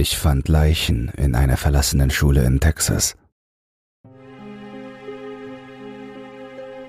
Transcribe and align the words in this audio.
Ich 0.00 0.16
fand 0.16 0.46
Leichen 0.46 1.10
in 1.16 1.34
einer 1.34 1.56
verlassenen 1.56 2.10
Schule 2.10 2.44
in 2.44 2.60
Texas. 2.60 3.16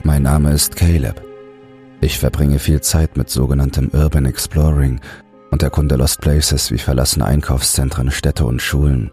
Mein 0.04 0.22
Name 0.22 0.52
ist 0.52 0.76
Caleb. 0.76 1.20
Ich 2.02 2.20
verbringe 2.20 2.60
viel 2.60 2.82
Zeit 2.82 3.18
mit 3.18 3.32
sogenanntem 3.32 3.90
Urban 3.94 4.28
Exploring 4.28 5.02
und 5.50 5.64
erkunde 5.64 5.96
Lost 5.96 6.22
Places 6.22 6.70
wie 6.70 6.78
verlassene 6.78 7.26
Einkaufszentren, 7.26 8.12
Städte 8.12 8.46
und 8.46 8.62
Schulen. 8.62 9.10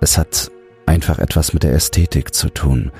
Es 0.00 0.16
hat 0.16 0.52
einfach 0.86 1.18
etwas 1.18 1.52
mit 1.52 1.64
der 1.64 1.72
Ästhetik 1.72 2.32
zu 2.32 2.50
tun, 2.50 2.92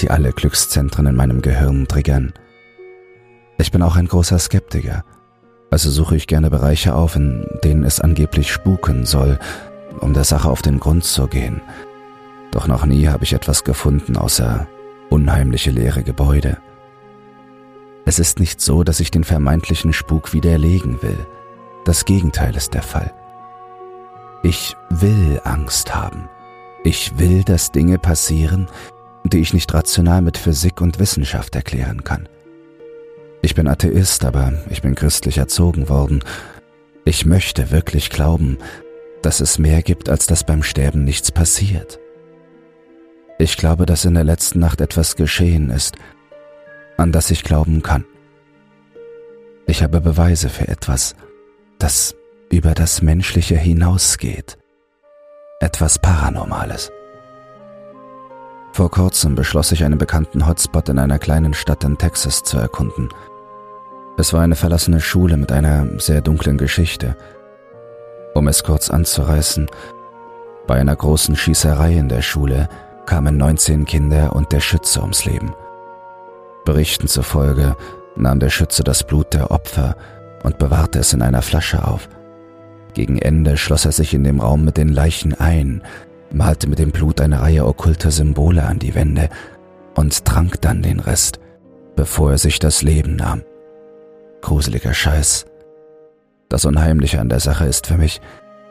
die 0.00 0.10
alle 0.10 0.32
Glückszentren 0.32 1.04
in 1.04 1.14
meinem 1.14 1.42
Gehirn 1.42 1.86
triggern. 1.86 2.32
Ich 3.58 3.70
bin 3.70 3.82
auch 3.82 3.96
ein 3.96 4.08
großer 4.08 4.38
Skeptiker– 4.38 5.04
also 5.70 5.90
suche 5.90 6.16
ich 6.16 6.26
gerne 6.26 6.50
Bereiche 6.50 6.94
auf, 6.94 7.16
in 7.16 7.46
denen 7.62 7.84
es 7.84 8.00
angeblich 8.00 8.50
spuken 8.52 9.04
soll, 9.06 9.38
um 10.00 10.14
der 10.14 10.24
Sache 10.24 10.48
auf 10.48 10.62
den 10.62 10.80
Grund 10.80 11.04
zu 11.04 11.26
gehen. 11.26 11.60
Doch 12.50 12.66
noch 12.66 12.86
nie 12.86 13.08
habe 13.08 13.24
ich 13.24 13.34
etwas 13.34 13.64
gefunden 13.64 14.16
außer 14.16 14.66
unheimliche 15.10 15.70
leere 15.70 16.02
Gebäude. 16.02 16.58
Es 18.04 18.18
ist 18.18 18.40
nicht 18.40 18.60
so, 18.60 18.84
dass 18.84 19.00
ich 19.00 19.10
den 19.10 19.24
vermeintlichen 19.24 19.92
Spuk 19.92 20.32
widerlegen 20.32 21.02
will. 21.02 21.26
Das 21.84 22.04
Gegenteil 22.04 22.56
ist 22.56 22.72
der 22.72 22.82
Fall. 22.82 23.12
Ich 24.42 24.76
will 24.88 25.40
Angst 25.44 25.94
haben. 25.94 26.28
Ich 26.84 27.18
will, 27.18 27.42
dass 27.42 27.72
Dinge 27.72 27.98
passieren, 27.98 28.68
die 29.24 29.40
ich 29.40 29.52
nicht 29.52 29.74
rational 29.74 30.22
mit 30.22 30.38
Physik 30.38 30.80
und 30.80 30.98
Wissenschaft 30.98 31.54
erklären 31.54 32.04
kann. 32.04 32.28
Ich 33.40 33.54
bin 33.54 33.68
Atheist, 33.68 34.24
aber 34.24 34.52
ich 34.68 34.82
bin 34.82 34.94
christlich 34.94 35.38
erzogen 35.38 35.88
worden. 35.88 36.24
Ich 37.04 37.24
möchte 37.24 37.70
wirklich 37.70 38.10
glauben, 38.10 38.58
dass 39.22 39.40
es 39.40 39.58
mehr 39.58 39.82
gibt, 39.82 40.08
als 40.08 40.26
dass 40.26 40.44
beim 40.44 40.62
Sterben 40.62 41.04
nichts 41.04 41.30
passiert. 41.30 41.98
Ich 43.38 43.56
glaube, 43.56 43.86
dass 43.86 44.04
in 44.04 44.14
der 44.14 44.24
letzten 44.24 44.58
Nacht 44.58 44.80
etwas 44.80 45.14
geschehen 45.14 45.70
ist, 45.70 45.96
an 46.96 47.12
das 47.12 47.30
ich 47.30 47.44
glauben 47.44 47.82
kann. 47.82 48.04
Ich 49.66 49.82
habe 49.82 50.00
Beweise 50.00 50.48
für 50.48 50.66
etwas, 50.66 51.14
das 51.78 52.16
über 52.50 52.74
das 52.74 53.02
Menschliche 53.02 53.56
hinausgeht. 53.56 54.58
Etwas 55.60 55.98
Paranormales. 55.98 56.90
Vor 58.72 58.90
kurzem 58.90 59.34
beschloss 59.34 59.72
ich 59.72 59.84
einen 59.84 59.98
bekannten 59.98 60.46
Hotspot 60.46 60.88
in 60.88 60.98
einer 60.98 61.18
kleinen 61.18 61.54
Stadt 61.54 61.84
in 61.84 61.98
Texas 61.98 62.42
zu 62.42 62.58
erkunden– 62.58 63.08
es 64.18 64.32
war 64.32 64.42
eine 64.42 64.56
verlassene 64.56 65.00
Schule 65.00 65.36
mit 65.36 65.52
einer 65.52 65.86
sehr 65.98 66.20
dunklen 66.20 66.58
Geschichte. 66.58 67.16
Um 68.34 68.48
es 68.48 68.64
kurz 68.64 68.90
anzureißen, 68.90 69.68
bei 70.66 70.74
einer 70.74 70.96
großen 70.96 71.36
Schießerei 71.36 71.94
in 71.94 72.08
der 72.08 72.22
Schule 72.22 72.68
kamen 73.06 73.36
19 73.36 73.84
Kinder 73.86 74.34
und 74.34 74.50
der 74.50 74.60
Schütze 74.60 75.00
ums 75.00 75.24
Leben. 75.24 75.54
Berichten 76.64 77.06
zufolge 77.06 77.76
nahm 78.16 78.40
der 78.40 78.50
Schütze 78.50 78.82
das 78.82 79.04
Blut 79.04 79.32
der 79.32 79.52
Opfer 79.52 79.96
und 80.42 80.58
bewahrte 80.58 80.98
es 80.98 81.12
in 81.12 81.22
einer 81.22 81.40
Flasche 81.40 81.86
auf. 81.86 82.08
Gegen 82.94 83.18
Ende 83.18 83.56
schloss 83.56 83.84
er 83.84 83.92
sich 83.92 84.14
in 84.14 84.24
dem 84.24 84.40
Raum 84.40 84.64
mit 84.64 84.78
den 84.78 84.88
Leichen 84.88 85.32
ein, 85.32 85.82
malte 86.32 86.68
mit 86.68 86.80
dem 86.80 86.90
Blut 86.90 87.20
eine 87.20 87.40
Reihe 87.40 87.64
okkulter 87.64 88.10
Symbole 88.10 88.64
an 88.64 88.80
die 88.80 88.96
Wände 88.96 89.28
und 89.94 90.24
trank 90.24 90.60
dann 90.60 90.82
den 90.82 90.98
Rest, 90.98 91.38
bevor 91.94 92.32
er 92.32 92.38
sich 92.38 92.58
das 92.58 92.82
Leben 92.82 93.14
nahm. 93.14 93.42
Gruseliger 94.40 94.94
Scheiß. 94.94 95.46
Das 96.48 96.64
Unheimliche 96.64 97.20
an 97.20 97.28
der 97.28 97.40
Sache 97.40 97.66
ist 97.66 97.86
für 97.86 97.98
mich, 97.98 98.20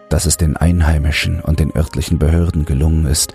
dass 0.09 0.25
es 0.25 0.37
den 0.37 0.57
Einheimischen 0.57 1.41
und 1.41 1.59
den 1.59 1.75
örtlichen 1.75 2.17
Behörden 2.17 2.65
gelungen 2.65 3.05
ist, 3.05 3.33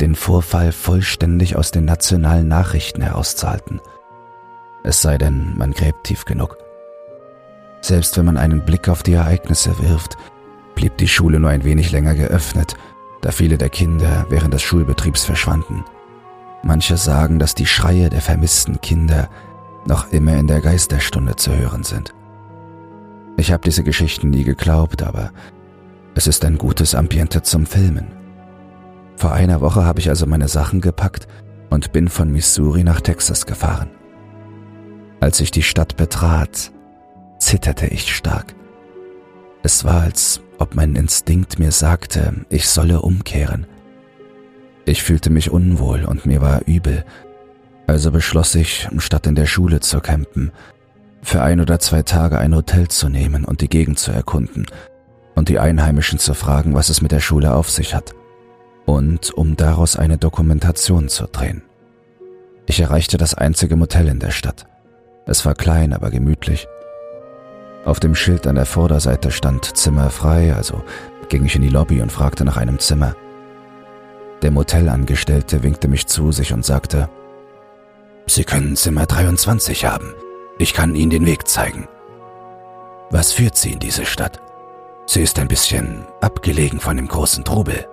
den 0.00 0.14
Vorfall 0.14 0.72
vollständig 0.72 1.56
aus 1.56 1.70
den 1.70 1.84
nationalen 1.84 2.48
Nachrichten 2.48 3.02
herauszuhalten. 3.02 3.80
Es 4.84 5.02
sei 5.02 5.18
denn, 5.18 5.56
man 5.56 5.72
gräbt 5.72 6.04
tief 6.04 6.24
genug. 6.24 6.56
Selbst 7.80 8.16
wenn 8.16 8.26
man 8.26 8.36
einen 8.36 8.64
Blick 8.64 8.88
auf 8.88 9.02
die 9.02 9.14
Ereignisse 9.14 9.78
wirft, 9.78 10.16
blieb 10.74 10.96
die 10.98 11.08
Schule 11.08 11.40
nur 11.40 11.50
ein 11.50 11.64
wenig 11.64 11.92
länger 11.92 12.14
geöffnet, 12.14 12.74
da 13.20 13.30
viele 13.30 13.58
der 13.58 13.68
Kinder 13.68 14.26
während 14.30 14.54
des 14.54 14.62
Schulbetriebs 14.62 15.24
verschwanden. 15.24 15.84
Manche 16.62 16.96
sagen, 16.96 17.38
dass 17.38 17.54
die 17.54 17.66
Schreie 17.66 18.10
der 18.10 18.20
vermissten 18.20 18.80
Kinder 18.80 19.28
noch 19.86 20.12
immer 20.12 20.36
in 20.36 20.46
der 20.46 20.60
Geisterstunde 20.60 21.36
zu 21.36 21.56
hören 21.56 21.84
sind. 21.84 22.14
Ich 23.36 23.52
habe 23.52 23.62
diese 23.64 23.82
Geschichten 23.82 24.30
nie 24.30 24.44
geglaubt, 24.44 25.02
aber 25.02 25.32
es 26.14 26.26
ist 26.26 26.44
ein 26.44 26.58
gutes 26.58 26.94
Ambiente 26.94 27.42
zum 27.42 27.66
Filmen. 27.66 28.08
Vor 29.16 29.32
einer 29.32 29.60
Woche 29.60 29.84
habe 29.84 30.00
ich 30.00 30.08
also 30.08 30.26
meine 30.26 30.48
Sachen 30.48 30.80
gepackt 30.80 31.28
und 31.70 31.92
bin 31.92 32.08
von 32.08 32.30
Missouri 32.30 32.84
nach 32.84 33.00
Texas 33.00 33.46
gefahren. 33.46 33.90
Als 35.20 35.40
ich 35.40 35.50
die 35.50 35.62
Stadt 35.62 35.96
betrat, 35.96 36.72
zitterte 37.38 37.86
ich 37.86 38.14
stark. 38.14 38.54
Es 39.62 39.84
war, 39.84 40.02
als 40.02 40.40
ob 40.58 40.74
mein 40.74 40.94
Instinkt 40.94 41.58
mir 41.58 41.72
sagte, 41.72 42.44
ich 42.48 42.68
solle 42.68 43.02
umkehren. 43.02 43.66
Ich 44.84 45.02
fühlte 45.02 45.30
mich 45.30 45.50
unwohl 45.50 46.04
und 46.04 46.26
mir 46.26 46.40
war 46.40 46.66
übel, 46.66 47.04
also 47.90 48.12
beschloss 48.12 48.54
ich, 48.54 48.88
statt 48.98 49.26
in 49.26 49.34
der 49.34 49.46
Schule 49.46 49.80
zu 49.80 50.00
campen, 50.00 50.52
für 51.22 51.42
ein 51.42 51.60
oder 51.60 51.80
zwei 51.80 52.04
Tage 52.04 52.38
ein 52.38 52.54
Hotel 52.54 52.86
zu 52.86 53.08
nehmen 53.08 53.44
und 53.44 53.62
die 53.62 53.68
Gegend 53.68 53.98
zu 53.98 54.12
erkunden 54.12 54.66
und 55.34 55.48
die 55.48 55.58
Einheimischen 55.58 56.20
zu 56.20 56.34
fragen, 56.34 56.72
was 56.72 56.88
es 56.88 57.02
mit 57.02 57.10
der 57.10 57.18
Schule 57.18 57.52
auf 57.52 57.68
sich 57.68 57.92
hat 57.92 58.14
und 58.86 59.32
um 59.32 59.56
daraus 59.56 59.96
eine 59.96 60.18
Dokumentation 60.18 61.08
zu 61.08 61.26
drehen. 61.26 61.62
Ich 62.66 62.78
erreichte 62.78 63.16
das 63.16 63.34
einzige 63.34 63.74
Motel 63.74 64.06
in 64.06 64.20
der 64.20 64.30
Stadt. 64.30 64.66
Es 65.26 65.44
war 65.44 65.56
klein, 65.56 65.92
aber 65.92 66.10
gemütlich. 66.10 66.68
Auf 67.84 67.98
dem 67.98 68.14
Schild 68.14 68.46
an 68.46 68.54
der 68.54 68.66
Vorderseite 68.66 69.32
stand 69.32 69.76
Zimmer 69.76 70.10
frei, 70.10 70.54
also 70.54 70.84
ging 71.28 71.44
ich 71.44 71.56
in 71.56 71.62
die 71.62 71.68
Lobby 71.68 72.00
und 72.02 72.12
fragte 72.12 72.44
nach 72.44 72.56
einem 72.56 72.78
Zimmer. 72.78 73.16
Der 74.42 74.52
Motelangestellte 74.52 75.64
winkte 75.64 75.88
mich 75.88 76.06
zu 76.06 76.30
sich 76.30 76.52
und 76.52 76.64
sagte, 76.64 77.08
Sie 78.26 78.44
können 78.44 78.76
Zimmer 78.76 79.06
23 79.06 79.84
haben. 79.84 80.14
Ich 80.58 80.74
kann 80.74 80.94
Ihnen 80.94 81.10
den 81.10 81.26
Weg 81.26 81.48
zeigen. 81.48 81.88
Was 83.10 83.32
führt 83.32 83.56
Sie 83.56 83.72
in 83.72 83.78
diese 83.80 84.06
Stadt? 84.06 84.40
Sie 85.06 85.22
ist 85.22 85.38
ein 85.38 85.48
bisschen 85.48 86.06
abgelegen 86.20 86.78
von 86.78 86.96
dem 86.96 87.08
großen 87.08 87.44
Trubel. 87.44 87.88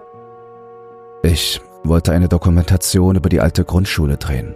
Ich 1.23 1.59
wollte 1.83 2.11
eine 2.11 2.29
Dokumentation 2.29 3.15
über 3.15 3.29
die 3.29 3.41
alte 3.41 3.65
Grundschule 3.65 4.17
drehen. 4.17 4.55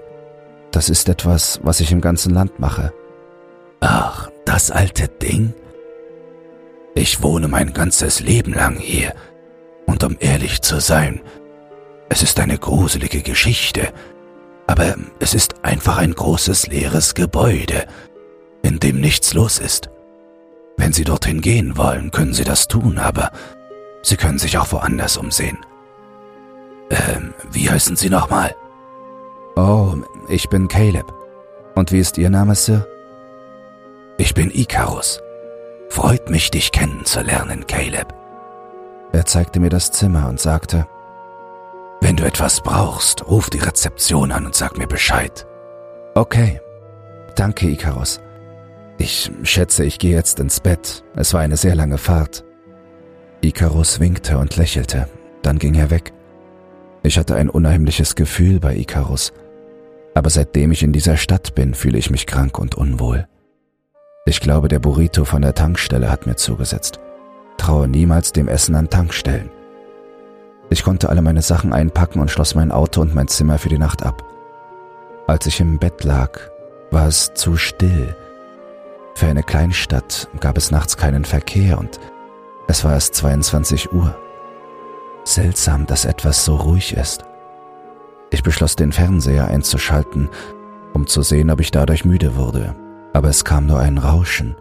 Das 0.72 0.90
ist 0.90 1.10
etwas, 1.10 1.60
was 1.64 1.80
ich 1.80 1.92
im 1.92 2.02
ganzen 2.02 2.34
Land 2.34 2.60
mache. 2.60 2.94
Ach, 3.80 4.30
das 4.46 4.70
alte 4.70 5.08
Ding? 5.08 5.54
Ich 6.94 7.24
wohne 7.24 7.48
mein 7.48 7.74
ganzes 7.74 8.20
Leben 8.20 8.54
lang 8.54 8.78
hier. 8.78 9.14
Und 9.88 10.04
um 10.04 10.18
ehrlich 10.20 10.62
zu 10.62 10.80
sein, 10.80 11.22
es 12.10 12.22
ist 12.22 12.40
eine 12.40 12.58
gruselige 12.58 13.22
Geschichte, 13.22 13.92
aber 14.68 14.96
es 15.20 15.34
ist 15.34 15.64
einfach 15.64 15.98
ein 15.98 16.14
großes 16.14 16.68
leeres 16.68 17.14
Gebäude, 17.14 17.86
in 18.64 18.80
dem 18.80 19.00
nichts 19.00 19.34
los 19.34 19.60
ist. 19.60 19.90
Wenn 20.78 20.94
Sie 20.94 21.04
dorthin 21.04 21.42
gehen 21.42 21.78
wollen, 21.78 22.12
können 22.12 22.34
Sie 22.34 22.44
das 22.44 22.68
tun, 22.68 22.98
aber 22.98 23.32
Sie 24.02 24.18
können 24.18 24.40
sich 24.40 24.58
auch 24.58 24.72
woanders 24.72 25.18
umsehen. 25.18 25.58
Ähm, 26.90 27.34
wie 27.52 27.70
heißen 27.70 27.96
Sie 27.96 28.10
nochmal? 28.10 28.56
Oh, 29.56 29.96
ich 30.28 30.50
bin 30.50 30.68
Caleb. 30.68 31.14
Und 31.76 31.92
wie 31.92 32.00
ist 32.00 32.18
Ihr 32.18 32.30
Name, 32.30 32.56
Sir? 32.56 32.88
Ich 34.18 34.34
bin 34.34 34.52
Icarus. 34.52 35.22
Freut 35.90 36.30
mich, 36.30 36.52
dich 36.52 36.72
kennenzulernen, 36.72 37.68
Caleb. 37.68 38.14
Er 39.12 39.26
zeigte 39.26 39.60
mir 39.60 39.70
das 39.70 39.92
Zimmer 39.92 40.30
und 40.30 40.40
sagte, 40.40 40.88
wenn 42.02 42.18
du 42.18 42.26
etwas 42.26 42.62
brauchst, 42.62 43.28
ruf 43.28 43.50
die 43.50 43.60
Rezeption 43.60 44.32
an 44.32 44.46
und 44.46 44.56
sag 44.56 44.78
mir 44.78 44.88
Bescheid. 44.88 45.46
Okay. 46.16 46.60
Danke, 47.36 47.70
Icarus. 47.70 48.20
Ich 48.98 49.32
schätze, 49.44 49.86
ich 49.86 49.98
gehe 49.98 50.16
jetzt 50.16 50.40
ins 50.40 50.60
Bett. 50.60 51.04
Es 51.16 51.34
war 51.34 51.42
eine 51.42 51.58
sehr 51.58 51.76
lange 51.76 51.98
Fahrt. 51.98 52.44
Icarus 53.42 54.00
winkte 54.00 54.38
und 54.38 54.58
lächelte. 54.58 55.08
Dann 55.42 55.58
ging 55.58 55.76
er 55.76 55.90
weg. 55.90 56.12
Ich 57.04 57.18
hatte 57.18 57.36
ein 57.36 57.50
unheimliches 57.50 58.16
Gefühl 58.16 58.60
bei 58.60 58.76
Icarus. 58.76 59.34
Aber 60.14 60.30
seitdem 60.30 60.72
ich 60.72 60.84
in 60.84 60.92
dieser 60.92 61.18
Stadt 61.18 61.56
bin, 61.56 61.74
fühle 61.74 61.98
ich 61.98 62.12
mich 62.12 62.28
krank 62.28 62.60
und 62.60 62.76
unwohl. 62.76 63.28
Ich 64.26 64.40
glaube, 64.40 64.68
der 64.68 64.80
Burrito 64.80 65.26
von 65.26 65.42
der 65.42 65.56
Tankstelle 65.56 66.12
hat 66.12 66.28
mir 66.28 66.36
zugesetzt. 66.36 67.00
Traue 67.58 67.88
niemals 67.88 68.34
dem 68.34 68.48
Essen 68.48 68.76
an 68.76 68.90
Tankstellen. 68.90 69.50
Ich 70.72 70.84
konnte 70.84 71.10
alle 71.10 71.22
meine 71.22 71.42
Sachen 71.42 71.74
einpacken 71.74 72.22
und 72.22 72.32
schloss 72.32 72.56
mein 72.56 72.72
Auto 72.72 73.02
und 73.02 73.14
mein 73.14 73.28
Zimmer 73.28 73.58
für 73.58 73.68
die 73.68 73.78
Nacht 73.78 74.04
ab. 74.04 74.24
Als 75.28 75.46
ich 75.46 75.60
im 75.60 75.80
Bett 75.80 76.06
lag, 76.06 76.40
war 76.92 77.08
es 77.08 77.34
zu 77.34 77.58
still. 77.58 78.16
Für 79.14 79.28
eine 79.28 79.44
Kleinstadt 79.44 80.30
gab 80.40 80.58
es 80.58 80.72
nachts 80.72 80.96
keinen 80.96 81.26
Verkehr 81.26 81.78
und 81.78 82.00
es 82.70 82.86
war 82.86 82.94
erst 82.94 83.16
22 83.16 83.92
Uhr. 83.92 84.16
Seltsam, 85.26 85.86
dass 85.88 86.06
etwas 86.06 86.46
so 86.46 86.56
ruhig 86.56 86.96
ist. 86.96 87.26
Ich 88.30 88.42
beschloss, 88.42 88.78
den 88.78 88.94
Fernseher 88.94 89.48
einzuschalten, 89.48 90.30
um 90.94 91.06
zu 91.06 91.22
sehen, 91.22 91.52
ob 91.52 91.60
ich 91.60 91.72
dadurch 91.72 92.06
müde 92.06 92.38
wurde, 92.38 92.76
aber 93.12 93.28
es 93.28 93.44
kam 93.44 93.66
nur 93.66 93.80
ein 93.80 93.98
Rauschen. 93.98 94.56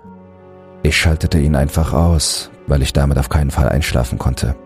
Ich 0.83 0.97
schaltete 0.97 1.39
ihn 1.39 1.55
einfach 1.55 1.93
aus, 1.93 2.51
weil 2.67 2.83
ich 2.83 2.93
damit 2.93 3.17
auf 3.17 3.29
keinen 3.29 3.53
Fall 3.53 3.69
einschlafen 3.69 4.19
konnte. 4.19 4.57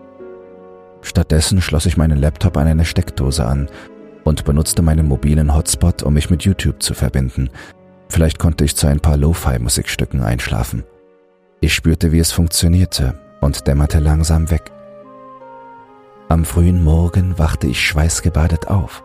Stattdessen 1.15 1.61
schloss 1.61 1.85
ich 1.85 1.95
meinen 1.95 2.17
Laptop 2.17 2.57
an 2.57 2.67
eine 2.67 2.83
Steckdose 2.83 3.45
an 3.45 3.69
und 4.25 4.43
benutzte 4.43 4.81
meinen 4.81 5.07
mobilen 5.07 5.55
Hotspot, 5.55 6.03
um 6.03 6.13
mich 6.13 6.29
mit 6.29 6.43
YouTube 6.43 6.83
zu 6.83 6.93
verbinden. 6.93 7.49
Vielleicht 8.09 8.37
konnte 8.37 8.65
ich 8.65 8.75
zu 8.75 8.87
ein 8.87 8.99
paar 8.99 9.15
Lo-Fi-Musikstücken 9.15 10.21
einschlafen. 10.21 10.83
Ich 11.61 11.73
spürte, 11.73 12.11
wie 12.11 12.19
es 12.19 12.33
funktionierte 12.33 13.17
und 13.39 13.65
dämmerte 13.65 13.99
langsam 13.99 14.51
weg. 14.51 14.73
Am 16.27 16.43
frühen 16.43 16.83
Morgen 16.83 17.39
wachte 17.39 17.67
ich 17.67 17.79
schweißgebadet 17.79 18.67
auf. 18.67 19.01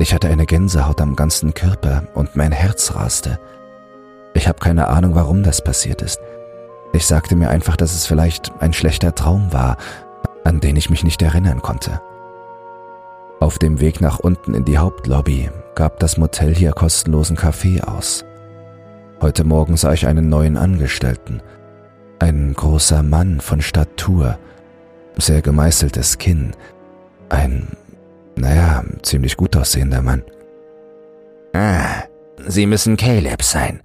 Ich 0.00 0.12
hatte 0.12 0.26
eine 0.26 0.44
Gänsehaut 0.44 1.00
am 1.00 1.14
ganzen 1.14 1.54
Körper 1.54 2.08
und 2.14 2.34
mein 2.34 2.50
Herz 2.50 2.96
raste. 2.96 3.38
Ich 4.34 4.48
habe 4.48 4.58
keine 4.58 4.88
Ahnung, 4.88 5.14
warum 5.14 5.44
das 5.44 5.62
passiert 5.62 6.02
ist. 6.02 6.18
Ich 6.92 7.06
sagte 7.06 7.36
mir 7.36 7.50
einfach, 7.50 7.76
dass 7.76 7.94
es 7.94 8.06
vielleicht 8.06 8.50
ein 8.60 8.72
schlechter 8.72 9.14
Traum 9.14 9.52
war, 9.52 9.76
an 10.46 10.60
den 10.60 10.76
ich 10.76 10.90
mich 10.90 11.02
nicht 11.02 11.20
erinnern 11.22 11.60
konnte. 11.60 12.00
Auf 13.40 13.58
dem 13.58 13.80
Weg 13.80 14.00
nach 14.00 14.18
unten 14.18 14.54
in 14.54 14.64
die 14.64 14.78
Hauptlobby 14.78 15.50
gab 15.74 15.98
das 15.98 16.16
Motel 16.16 16.54
hier 16.54 16.72
kostenlosen 16.72 17.36
Kaffee 17.36 17.82
aus. 17.82 18.24
Heute 19.20 19.44
Morgen 19.44 19.76
sah 19.76 19.92
ich 19.92 20.06
einen 20.06 20.28
neuen 20.28 20.56
Angestellten. 20.56 21.42
Ein 22.18 22.54
großer 22.54 23.02
Mann 23.02 23.40
von 23.40 23.60
Statur, 23.60 24.38
sehr 25.18 25.42
gemeißeltes 25.42 26.18
Kinn, 26.18 26.52
ein, 27.28 27.68
naja, 28.36 28.84
ziemlich 29.02 29.36
gut 29.36 29.56
aussehender 29.56 30.00
Mann. 30.00 30.22
Ah, 31.52 32.04
Sie 32.46 32.66
müssen 32.66 32.96
Caleb 32.96 33.42
sein. 33.42 33.82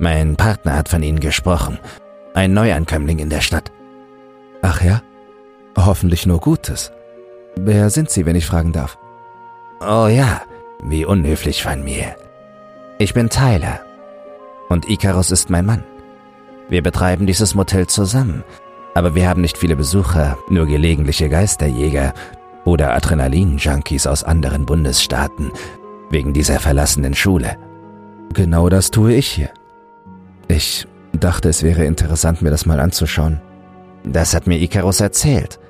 Mein 0.00 0.36
Partner 0.36 0.76
hat 0.76 0.88
von 0.88 1.02
Ihnen 1.02 1.20
gesprochen. 1.20 1.78
Ein 2.34 2.52
Neuankömmling 2.52 3.18
in 3.18 3.30
der 3.30 3.40
Stadt. 3.40 3.70
Ach 4.62 4.82
ja? 4.82 5.02
Hoffentlich 5.86 6.26
nur 6.26 6.40
Gutes. 6.40 6.90
Wer 7.56 7.88
sind 7.90 8.10
Sie, 8.10 8.26
wenn 8.26 8.36
ich 8.36 8.46
fragen 8.46 8.72
darf? 8.72 8.98
Oh 9.80 10.08
ja, 10.08 10.42
wie 10.82 11.04
unhöflich 11.04 11.62
von 11.62 11.84
mir. 11.84 12.16
Ich 12.98 13.14
bin 13.14 13.30
Tyler. 13.30 13.80
Und 14.68 14.88
Icarus 14.90 15.30
ist 15.30 15.50
mein 15.50 15.66
Mann. 15.66 15.84
Wir 16.68 16.82
betreiben 16.82 17.26
dieses 17.26 17.54
Motel 17.54 17.86
zusammen, 17.86 18.42
aber 18.94 19.14
wir 19.14 19.28
haben 19.28 19.40
nicht 19.40 19.56
viele 19.56 19.76
Besucher, 19.76 20.36
nur 20.50 20.66
gelegentliche 20.66 21.28
Geisterjäger 21.28 22.12
oder 22.64 22.94
Adrenalin-Junkies 22.94 24.06
aus 24.08 24.24
anderen 24.24 24.66
Bundesstaaten 24.66 25.52
wegen 26.10 26.32
dieser 26.32 26.58
verlassenen 26.58 27.14
Schule. 27.14 27.56
Genau 28.34 28.68
das 28.68 28.90
tue 28.90 29.14
ich 29.14 29.28
hier. 29.28 29.50
Ich 30.48 30.88
dachte, 31.12 31.48
es 31.48 31.62
wäre 31.62 31.84
interessant, 31.84 32.42
mir 32.42 32.50
das 32.50 32.66
mal 32.66 32.80
anzuschauen. 32.80 33.40
Das 34.02 34.34
hat 34.34 34.46
mir 34.46 34.58
Icarus 34.58 35.00
erzählt. 35.00 35.60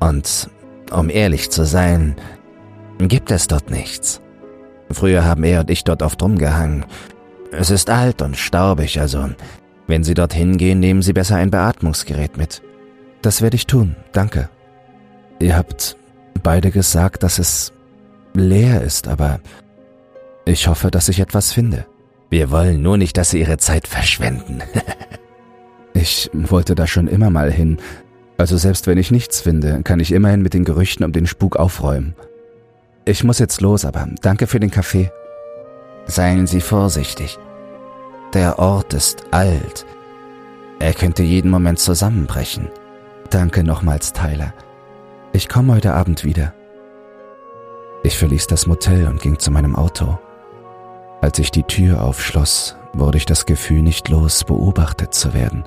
Und 0.00 0.50
um 0.90 1.10
ehrlich 1.10 1.50
zu 1.50 1.64
sein, 1.64 2.16
gibt 2.98 3.30
es 3.30 3.46
dort 3.46 3.70
nichts. 3.70 4.20
Früher 4.90 5.24
haben 5.24 5.44
er 5.44 5.60
und 5.60 5.70
ich 5.70 5.84
dort 5.84 6.02
oft 6.02 6.22
rumgehangen. 6.22 6.84
Es 7.52 7.70
ist 7.70 7.90
alt 7.90 8.22
und 8.22 8.36
staubig, 8.36 9.00
also 9.00 9.28
wenn 9.86 10.04
Sie 10.04 10.14
dorthin 10.14 10.56
gehen, 10.56 10.80
nehmen 10.80 11.02
Sie 11.02 11.12
besser 11.12 11.36
ein 11.36 11.50
Beatmungsgerät 11.50 12.36
mit. 12.36 12.62
Das 13.22 13.42
werde 13.42 13.56
ich 13.56 13.66
tun, 13.66 13.96
danke. 14.12 14.48
Ihr 15.40 15.56
habt 15.56 15.96
beide 16.42 16.70
gesagt, 16.70 17.22
dass 17.22 17.38
es 17.38 17.72
leer 18.34 18.82
ist, 18.82 19.08
aber 19.08 19.40
ich 20.44 20.68
hoffe, 20.68 20.90
dass 20.90 21.08
ich 21.08 21.20
etwas 21.20 21.52
finde. 21.52 21.86
Wir 22.30 22.50
wollen 22.50 22.82
nur 22.82 22.96
nicht, 22.96 23.16
dass 23.16 23.30
Sie 23.30 23.40
Ihre 23.40 23.58
Zeit 23.58 23.88
verschwenden. 23.88 24.62
ich 25.94 26.30
wollte 26.32 26.74
da 26.74 26.86
schon 26.86 27.08
immer 27.08 27.30
mal 27.30 27.50
hin, 27.50 27.78
also 28.40 28.56
selbst 28.56 28.86
wenn 28.86 28.96
ich 28.96 29.10
nichts 29.10 29.42
finde, 29.42 29.82
kann 29.82 30.00
ich 30.00 30.12
immerhin 30.12 30.40
mit 30.40 30.54
den 30.54 30.64
Gerüchten 30.64 31.04
um 31.04 31.12
den 31.12 31.26
Spuk 31.26 31.56
aufräumen. 31.56 32.14
Ich 33.04 33.22
muss 33.22 33.38
jetzt 33.38 33.60
los, 33.60 33.84
aber 33.84 34.08
danke 34.22 34.46
für 34.46 34.58
den 34.58 34.70
Kaffee. 34.70 35.12
Seien 36.06 36.46
Sie 36.46 36.62
vorsichtig. 36.62 37.38
Der 38.32 38.58
Ort 38.58 38.94
ist 38.94 39.24
alt. 39.30 39.84
Er 40.78 40.94
könnte 40.94 41.22
jeden 41.22 41.50
Moment 41.50 41.80
zusammenbrechen. 41.80 42.70
Danke 43.28 43.62
nochmals, 43.62 44.14
Tyler. 44.14 44.54
Ich 45.34 45.50
komme 45.50 45.74
heute 45.74 45.92
Abend 45.92 46.24
wieder. 46.24 46.54
Ich 48.04 48.16
verließ 48.16 48.46
das 48.46 48.66
Motel 48.66 49.06
und 49.06 49.20
ging 49.20 49.38
zu 49.38 49.50
meinem 49.50 49.76
Auto. 49.76 50.18
Als 51.20 51.38
ich 51.38 51.50
die 51.50 51.64
Tür 51.64 52.02
aufschloss, 52.02 52.76
wurde 52.94 53.18
ich 53.18 53.26
das 53.26 53.44
Gefühl 53.44 53.82
nicht 53.82 54.08
los, 54.08 54.44
beobachtet 54.44 55.12
zu 55.12 55.34
werden, 55.34 55.64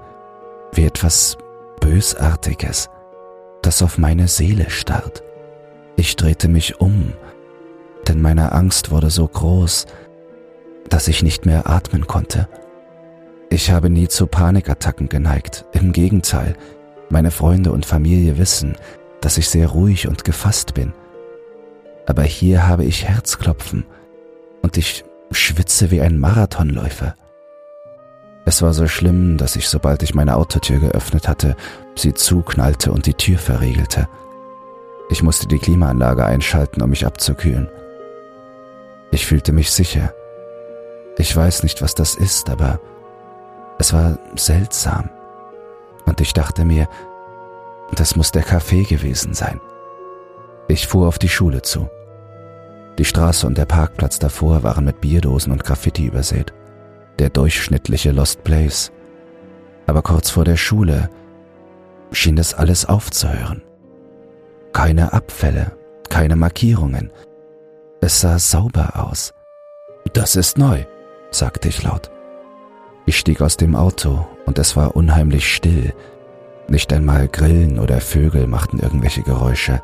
wie 0.71 0.85
etwas 0.85 1.37
Bösartiges, 1.83 2.89
das 3.62 3.81
auf 3.81 3.97
meine 3.97 4.30
Seele 4.30 4.69
starrt. 4.69 5.21
Ich 5.97 6.15
drehte 6.15 6.47
mich 6.47 6.80
um, 6.80 7.12
denn 8.07 8.21
meine 8.21 8.53
Angst 8.53 8.89
wurde 8.89 9.09
so 9.09 9.27
groß, 9.27 9.88
dass 10.88 11.09
ich 11.09 11.24
nicht 11.24 11.45
mehr 11.45 11.69
atmen 11.69 12.07
konnte. 12.07 12.47
Ich 13.50 13.69
habe 13.69 13.89
nie 13.89 14.07
zu 14.07 14.27
Panikattacken 14.27 15.09
geneigt, 15.09 15.65
im 15.74 15.91
Gegenteil, 15.91 16.56
meine 17.09 17.31
Freunde 17.31 17.74
und 17.74 17.85
Familie 17.85 18.38
wissen, 18.38 18.77
dass 19.19 19.38
ich 19.38 19.50
sehr 19.50 19.68
ruhig 19.68 20.07
und 20.07 20.24
gefasst 20.24 20.74
bin. 20.74 20.94
Aber 22.06 22.24
hier 22.24 22.65
habe 22.65 22.85
ich 22.85 23.09
Herzklopfen 23.09 23.85
und 24.62 24.77
ich 24.77 25.03
schwitze 25.31 25.91
wie 25.91 26.00
ein 26.00 26.18
Marathonläufer. 26.18 27.18
Es 28.45 28.62
war 28.62 28.74
so 28.74 28.88
schlimm, 28.88 29.38
dass 29.38 29.56
ich, 29.56 29.69
sobald 29.69 30.04
ich 30.04 30.16
meine 30.16 30.36
Autotür 30.36 30.80
geöffnet 30.80 31.28
hatte, 31.28 31.56
sie 31.95 32.13
zuknallte 32.13 32.92
und 32.92 33.06
die 33.06 33.13
Tür 33.13 33.38
verriegelte. 33.38 34.10
Ich 35.10 35.24
musste 35.24 35.48
die 35.48 35.60
Klimaanlage 35.60 36.25
einschalten, 36.25 36.81
um 36.81 36.90
mich 36.90 37.06
abzukühlen. 37.06 37.69
Ich 39.12 39.25
fühlte 39.25 39.54
mich 39.54 39.72
sicher. 39.72 40.13
Ich 41.18 41.34
weiß 41.34 41.63
nicht, 41.63 41.81
was 41.81 41.95
das 41.95 42.16
ist, 42.16 42.50
aber 42.50 42.80
es 43.78 43.94
war 43.94 44.18
seltsam. 44.36 45.10
Und 46.06 46.19
ich 46.19 46.34
dachte 46.34 46.66
mir, 46.66 46.90
das 47.95 48.16
muss 48.16 48.31
der 48.31 48.44
Kaffee 48.44 48.84
gewesen 48.84 49.34
sein. 49.34 49.62
Ich 50.68 50.88
fuhr 50.88 51.07
auf 51.07 51.19
die 51.19 51.30
Schule 51.30 51.62
zu. 51.62 51.90
Die 52.97 53.06
Straße 53.06 53.47
und 53.47 53.57
der 53.57 53.66
Parkplatz 53.66 54.19
davor 54.19 54.64
waren 54.64 54.85
mit 54.85 55.00
Bierdosen 55.00 55.52
und 55.52 55.64
Graffiti 55.64 56.06
übersät 56.06 56.54
der 57.23 57.30
durchschnittliche 57.30 58.11
Lost 58.11 58.44
Place. 58.44 58.92
Aber 59.87 60.01
kurz 60.01 60.30
vor 60.30 60.44
der 60.44 60.57
Schule 60.57 61.09
schien 62.11 62.35
das 62.35 62.53
alles 62.53 62.85
aufzuhören. 62.85 63.63
Keine 64.73 65.13
Abfälle, 65.13 65.71
keine 66.09 66.35
Markierungen. 66.35 67.13
Es 68.01 68.19
sah 68.19 68.37
sauber 68.39 69.07
aus. 69.07 69.33
Das 70.11 70.35
ist 70.35 70.57
neu, 70.57 70.83
sagte 71.31 71.69
ich 71.69 71.81
laut. 71.81 72.11
Ich 73.06 73.18
stieg 73.18 73.39
aus 73.39 73.56
dem 73.56 73.77
Auto 73.77 74.27
und 74.45 74.59
es 74.59 74.75
war 74.75 74.97
unheimlich 74.97 75.47
still. 75.47 75.94
Nicht 76.68 76.92
einmal 76.92 77.30
Grillen 77.30 77.80
oder 77.80 78.01
Vögel 78.01 78.47
machten 78.47 78.80
irgendwelche 78.80 79.21
Geräusche. 79.21 79.81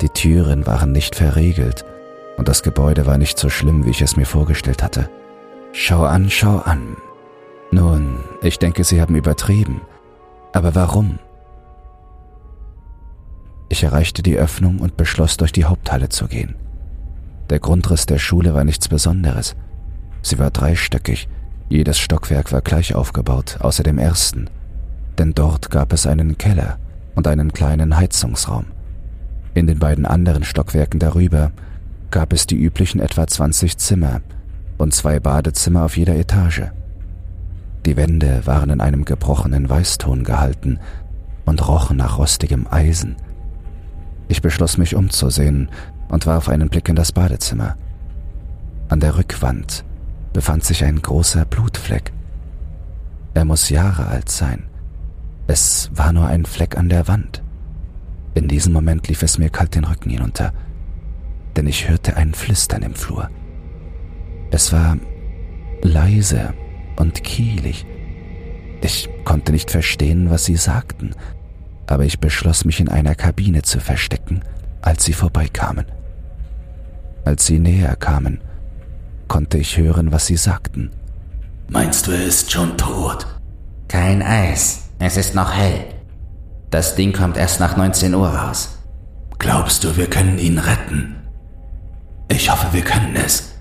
Die 0.00 0.08
Türen 0.08 0.66
waren 0.66 0.90
nicht 0.90 1.14
verriegelt 1.14 1.84
und 2.36 2.48
das 2.48 2.64
Gebäude 2.64 3.06
war 3.06 3.16
nicht 3.16 3.38
so 3.38 3.48
schlimm, 3.48 3.84
wie 3.84 3.90
ich 3.90 4.02
es 4.02 4.16
mir 4.16 4.26
vorgestellt 4.26 4.82
hatte. 4.82 5.08
Schau 5.72 6.04
an, 6.04 6.28
schau 6.28 6.58
an. 6.58 6.96
Nun, 7.70 8.18
ich 8.42 8.58
denke, 8.58 8.84
Sie 8.84 9.00
haben 9.00 9.16
übertrieben. 9.16 9.80
Aber 10.52 10.74
warum? 10.74 11.18
Ich 13.70 13.82
erreichte 13.82 14.22
die 14.22 14.36
Öffnung 14.36 14.80
und 14.80 14.98
beschloss, 14.98 15.38
durch 15.38 15.50
die 15.50 15.64
Haupthalle 15.64 16.10
zu 16.10 16.28
gehen. 16.28 16.56
Der 17.48 17.58
Grundriss 17.58 18.04
der 18.04 18.18
Schule 18.18 18.52
war 18.52 18.64
nichts 18.64 18.88
Besonderes. 18.88 19.56
Sie 20.20 20.38
war 20.38 20.50
dreistöckig, 20.50 21.28
jedes 21.70 21.98
Stockwerk 21.98 22.52
war 22.52 22.60
gleich 22.60 22.94
aufgebaut, 22.94 23.56
außer 23.60 23.82
dem 23.82 23.98
ersten, 23.98 24.50
denn 25.18 25.32
dort 25.32 25.70
gab 25.70 25.94
es 25.94 26.06
einen 26.06 26.36
Keller 26.36 26.78
und 27.14 27.26
einen 27.26 27.52
kleinen 27.54 27.96
Heizungsraum. 27.96 28.66
In 29.54 29.66
den 29.66 29.78
beiden 29.78 30.04
anderen 30.04 30.44
Stockwerken 30.44 31.00
darüber 31.00 31.50
gab 32.10 32.34
es 32.34 32.46
die 32.46 32.62
üblichen 32.62 33.00
etwa 33.00 33.26
20 33.26 33.78
Zimmer, 33.78 34.20
und 34.78 34.94
zwei 34.94 35.20
Badezimmer 35.20 35.84
auf 35.84 35.96
jeder 35.96 36.16
Etage. 36.16 36.62
Die 37.84 37.96
Wände 37.96 38.46
waren 38.46 38.70
in 38.70 38.80
einem 38.80 39.04
gebrochenen 39.04 39.68
Weißton 39.68 40.24
gehalten 40.24 40.78
und 41.44 41.66
rochen 41.66 41.96
nach 41.96 42.18
rostigem 42.18 42.66
Eisen. 42.70 43.16
Ich 44.28 44.40
beschloss 44.40 44.78
mich 44.78 44.94
umzusehen 44.94 45.68
und 46.08 46.26
warf 46.26 46.48
einen 46.48 46.68
Blick 46.68 46.88
in 46.88 46.96
das 46.96 47.12
Badezimmer. 47.12 47.76
An 48.88 49.00
der 49.00 49.16
Rückwand 49.16 49.84
befand 50.32 50.64
sich 50.64 50.84
ein 50.84 51.02
großer 51.02 51.44
Blutfleck. 51.44 52.12
Er 53.34 53.44
muss 53.44 53.68
Jahre 53.68 54.06
alt 54.06 54.28
sein. 54.28 54.64
Es 55.46 55.90
war 55.94 56.12
nur 56.12 56.26
ein 56.26 56.44
Fleck 56.44 56.76
an 56.76 56.88
der 56.88 57.08
Wand. 57.08 57.42
In 58.34 58.48
diesem 58.48 58.72
Moment 58.72 59.08
lief 59.08 59.22
es 59.22 59.38
mir 59.38 59.50
kalt 59.50 59.74
den 59.74 59.84
Rücken 59.84 60.10
hinunter, 60.10 60.52
denn 61.56 61.66
ich 61.66 61.88
hörte 61.88 62.16
ein 62.16 62.32
Flüstern 62.32 62.82
im 62.82 62.94
Flur. 62.94 63.28
Es 64.52 64.70
war 64.70 64.98
leise 65.80 66.52
und 66.96 67.24
kielig. 67.24 67.86
Ich 68.82 69.08
konnte 69.24 69.50
nicht 69.50 69.70
verstehen, 69.70 70.30
was 70.30 70.44
sie 70.44 70.56
sagten, 70.56 71.14
aber 71.86 72.04
ich 72.04 72.20
beschloss 72.20 72.66
mich 72.66 72.78
in 72.78 72.90
einer 72.90 73.14
Kabine 73.14 73.62
zu 73.62 73.80
verstecken, 73.80 74.42
als 74.82 75.04
sie 75.04 75.14
vorbeikamen. 75.14 75.86
Als 77.24 77.46
sie 77.46 77.58
näher 77.58 77.96
kamen, 77.96 78.42
konnte 79.26 79.56
ich 79.56 79.78
hören, 79.78 80.12
was 80.12 80.26
sie 80.26 80.36
sagten. 80.36 80.90
Meinst 81.68 82.06
du, 82.06 82.10
er 82.10 82.24
ist 82.24 82.52
schon 82.52 82.76
tot? 82.76 83.26
Kein 83.88 84.20
Eis, 84.20 84.90
es 84.98 85.16
ist 85.16 85.34
noch 85.34 85.54
hell. 85.54 85.86
Das 86.68 86.94
Ding 86.94 87.14
kommt 87.14 87.38
erst 87.38 87.58
nach 87.58 87.78
19 87.78 88.14
Uhr 88.14 88.28
raus. 88.28 88.78
Glaubst 89.38 89.82
du, 89.84 89.96
wir 89.96 90.10
können 90.10 90.38
ihn 90.38 90.58
retten? 90.58 91.16
Ich 92.28 92.50
hoffe, 92.50 92.66
wir 92.72 92.82
können 92.82 93.16
es. 93.16 93.51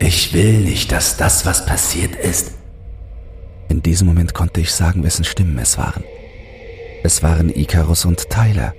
Ich 0.00 0.32
will 0.32 0.60
nicht, 0.60 0.90
dass 0.92 1.16
das, 1.18 1.44
was 1.44 1.66
passiert 1.66 2.16
ist. 2.16 2.52
In 3.68 3.82
diesem 3.82 4.08
Moment 4.08 4.34
konnte 4.34 4.60
ich 4.60 4.72
sagen, 4.72 5.04
wessen 5.04 5.24
Stimmen 5.24 5.58
es 5.58 5.78
waren. 5.78 6.02
Es 7.04 7.22
waren 7.22 7.50
Icarus 7.50 8.04
und 8.06 8.28
Tyler. 8.30 8.74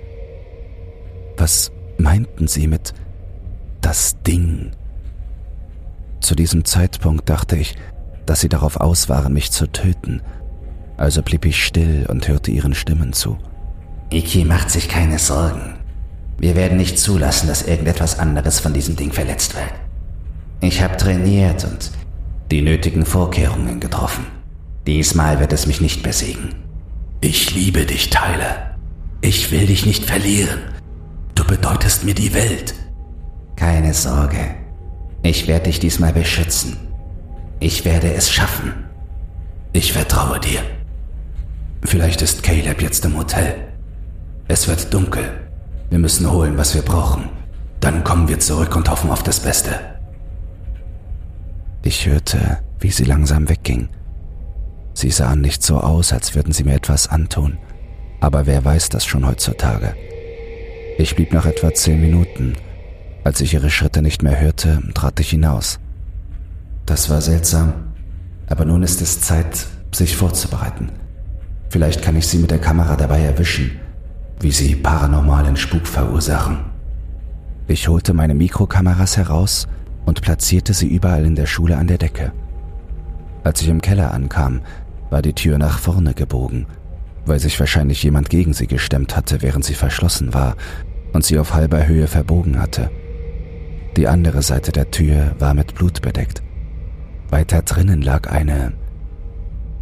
Was 1.36 1.70
meinten 1.96 2.48
sie 2.48 2.66
mit 2.66 2.92
das 3.80 4.20
Ding? 4.22 4.72
Zu 6.20 6.34
diesem 6.34 6.64
Zeitpunkt 6.64 7.28
dachte 7.30 7.56
ich, 7.56 7.76
dass 8.26 8.40
sie 8.40 8.48
darauf 8.48 8.76
aus 8.76 9.08
waren, 9.08 9.32
mich 9.32 9.50
zu 9.52 9.66
töten. 9.66 10.22
Also 10.96 11.22
blieb 11.22 11.44
ich 11.46 11.64
still 11.64 12.06
und 12.08 12.28
hörte 12.28 12.50
ihren 12.50 12.74
Stimmen 12.74 13.12
zu. 13.12 13.38
Iki 14.10 14.44
macht 14.44 14.70
sich 14.70 14.88
keine 14.88 15.18
Sorgen. 15.18 15.76
Wir 16.38 16.56
werden 16.56 16.78
nicht 16.78 16.98
zulassen, 16.98 17.46
dass 17.46 17.62
irgendetwas 17.62 18.18
anderes 18.18 18.60
von 18.60 18.74
diesem 18.74 18.96
Ding 18.96 19.12
verletzt 19.12 19.54
wird. 19.54 19.72
Ich 20.62 20.80
habe 20.80 20.96
trainiert 20.96 21.64
und 21.64 21.90
die 22.52 22.62
nötigen 22.62 23.04
Vorkehrungen 23.04 23.80
getroffen. 23.80 24.24
Diesmal 24.86 25.40
wird 25.40 25.52
es 25.52 25.66
mich 25.66 25.80
nicht 25.80 26.04
besiegen. 26.04 26.54
Ich 27.20 27.52
liebe 27.52 27.84
dich, 27.84 28.10
Tyler. 28.10 28.76
Ich 29.22 29.50
will 29.50 29.66
dich 29.66 29.86
nicht 29.86 30.04
verlieren. 30.04 30.60
Du 31.34 31.44
bedeutest 31.44 32.04
mir 32.04 32.14
die 32.14 32.32
Welt. 32.32 32.74
Keine 33.56 33.92
Sorge. 33.92 34.54
Ich 35.24 35.48
werde 35.48 35.64
dich 35.64 35.80
diesmal 35.80 36.12
beschützen. 36.12 36.76
Ich 37.58 37.84
werde 37.84 38.14
es 38.14 38.30
schaffen. 38.30 38.72
Ich 39.72 39.92
vertraue 39.92 40.38
dir. 40.38 40.60
Vielleicht 41.82 42.22
ist 42.22 42.44
Caleb 42.44 42.80
jetzt 42.82 43.04
im 43.04 43.16
Hotel. 43.16 43.56
Es 44.46 44.68
wird 44.68 44.94
dunkel. 44.94 45.24
Wir 45.90 45.98
müssen 45.98 46.30
holen, 46.30 46.56
was 46.56 46.72
wir 46.76 46.82
brauchen. 46.82 47.30
Dann 47.80 48.04
kommen 48.04 48.28
wir 48.28 48.38
zurück 48.38 48.76
und 48.76 48.88
hoffen 48.88 49.10
auf 49.10 49.24
das 49.24 49.40
Beste. 49.40 49.91
Ich 51.84 52.06
hörte, 52.06 52.58
wie 52.78 52.90
sie 52.90 53.04
langsam 53.04 53.48
wegging 53.48 53.88
Sie 54.94 55.10
sahen 55.10 55.40
nicht 55.40 55.62
so 55.62 55.78
aus, 55.78 56.12
als 56.12 56.34
würden 56.34 56.52
sie 56.52 56.64
mir 56.64 56.74
etwas 56.74 57.08
antun, 57.08 57.58
aber 58.20 58.46
wer 58.46 58.64
weiß 58.64 58.88
das 58.90 59.04
schon 59.04 59.26
heutzutage. 59.26 59.94
Ich 60.98 61.16
blieb 61.16 61.32
nach 61.32 61.46
etwa 61.46 61.72
zehn 61.72 62.00
Minuten. 62.00 62.54
Als 63.24 63.40
ich 63.40 63.54
ihre 63.54 63.70
Schritte 63.70 64.02
nicht 64.02 64.22
mehr 64.22 64.38
hörte, 64.38 64.82
trat 64.94 65.18
ich 65.20 65.30
hinaus. 65.30 65.80
Das 66.86 67.08
war 67.08 67.20
seltsam, 67.20 67.72
aber 68.48 68.64
nun 68.64 68.82
ist 68.82 69.00
es 69.00 69.20
Zeit, 69.20 69.66
sich 69.92 70.16
vorzubereiten. 70.16 70.90
Vielleicht 71.70 72.02
kann 72.02 72.16
ich 72.16 72.26
sie 72.26 72.38
mit 72.38 72.50
der 72.50 72.58
Kamera 72.58 72.96
dabei 72.96 73.22
erwischen, 73.22 73.80
wie 74.40 74.52
sie 74.52 74.74
paranormalen 74.74 75.56
Spuk 75.56 75.86
verursachen. 75.86 76.58
Ich 77.66 77.88
holte 77.88 78.12
meine 78.12 78.34
Mikrokameras 78.34 79.16
heraus 79.16 79.66
und 80.04 80.22
platzierte 80.22 80.74
sie 80.74 80.88
überall 80.88 81.24
in 81.24 81.34
der 81.34 81.46
Schule 81.46 81.76
an 81.76 81.86
der 81.86 81.98
Decke. 81.98 82.32
Als 83.44 83.62
ich 83.62 83.68
im 83.68 83.80
Keller 83.80 84.12
ankam, 84.12 84.60
war 85.10 85.22
die 85.22 85.34
Tür 85.34 85.58
nach 85.58 85.78
vorne 85.78 86.14
gebogen, 86.14 86.66
weil 87.26 87.38
sich 87.38 87.58
wahrscheinlich 87.58 88.02
jemand 88.02 88.30
gegen 88.30 88.52
sie 88.52 88.66
gestemmt 88.66 89.16
hatte, 89.16 89.42
während 89.42 89.64
sie 89.64 89.74
verschlossen 89.74 90.32
war 90.34 90.56
und 91.12 91.24
sie 91.24 91.38
auf 91.38 91.54
halber 91.54 91.86
Höhe 91.86 92.06
verbogen 92.06 92.60
hatte. 92.60 92.90
Die 93.96 94.08
andere 94.08 94.42
Seite 94.42 94.72
der 94.72 94.90
Tür 94.90 95.34
war 95.38 95.54
mit 95.54 95.74
Blut 95.74 96.00
bedeckt. 96.00 96.42
Weiter 97.30 97.62
drinnen 97.62 98.02
lag 98.02 98.30
eine 98.30 98.72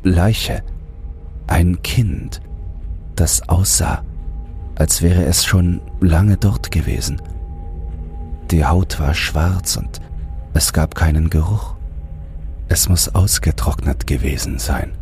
Leiche, 0.02 0.62
ein 1.46 1.82
Kind, 1.82 2.40
das 3.14 3.48
aussah, 3.48 4.02
als 4.76 5.02
wäre 5.02 5.24
es 5.24 5.44
schon 5.44 5.80
lange 6.00 6.36
dort 6.36 6.70
gewesen. 6.70 7.20
Die 8.50 8.64
Haut 8.64 8.98
war 8.98 9.14
schwarz 9.14 9.76
und 9.76 10.00
es 10.54 10.72
gab 10.72 10.94
keinen 10.94 11.30
Geruch. 11.30 11.74
Es 12.68 12.88
muss 12.88 13.08
ausgetrocknet 13.14 14.06
gewesen 14.06 14.58
sein. 14.58 14.92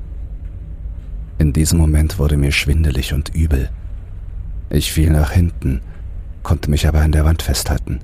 In 1.38 1.52
diesem 1.52 1.78
Moment 1.78 2.18
wurde 2.18 2.36
mir 2.36 2.52
schwindelig 2.52 3.12
und 3.12 3.34
übel. 3.34 3.70
Ich 4.70 4.92
fiel 4.92 5.10
nach 5.10 5.30
hinten, 5.30 5.80
konnte 6.42 6.70
mich 6.70 6.86
aber 6.86 7.00
an 7.00 7.12
der 7.12 7.24
Wand 7.24 7.42
festhalten. 7.42 8.00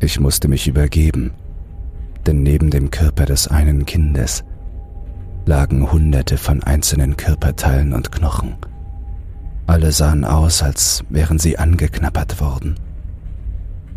Ich 0.00 0.18
musste 0.20 0.48
mich 0.48 0.66
übergeben, 0.66 1.32
denn 2.26 2.42
neben 2.42 2.70
dem 2.70 2.90
Körper 2.90 3.26
des 3.26 3.48
einen 3.48 3.84
Kindes 3.86 4.44
lagen 5.46 5.90
Hunderte 5.90 6.36
von 6.36 6.62
einzelnen 6.62 7.16
Körperteilen 7.16 7.92
und 7.94 8.12
Knochen. 8.12 8.56
Alle 9.66 9.92
sahen 9.92 10.24
aus, 10.24 10.62
als 10.62 11.04
wären 11.08 11.38
sie 11.38 11.58
angeknabbert 11.58 12.40
worden. 12.40 12.76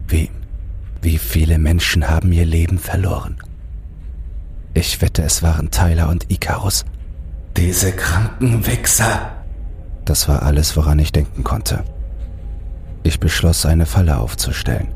Wie, 0.07 0.29
wie 1.01 1.17
viele 1.17 1.57
Menschen 1.57 2.07
haben 2.07 2.31
ihr 2.31 2.45
Leben 2.45 2.77
verloren? 2.77 3.37
Ich 4.73 5.01
wette, 5.01 5.23
es 5.23 5.43
waren 5.43 5.71
Tyler 5.71 6.09
und 6.09 6.29
Icarus. 6.31 6.85
Diese 7.57 7.91
kranken 7.91 8.65
Wichser. 8.65 9.31
Das 10.05 10.27
war 10.29 10.43
alles, 10.43 10.77
woran 10.77 10.99
ich 10.99 11.11
denken 11.11 11.43
konnte. 11.43 11.83
Ich 13.03 13.19
beschloss, 13.19 13.65
eine 13.65 13.85
Falle 13.85 14.17
aufzustellen. 14.17 14.89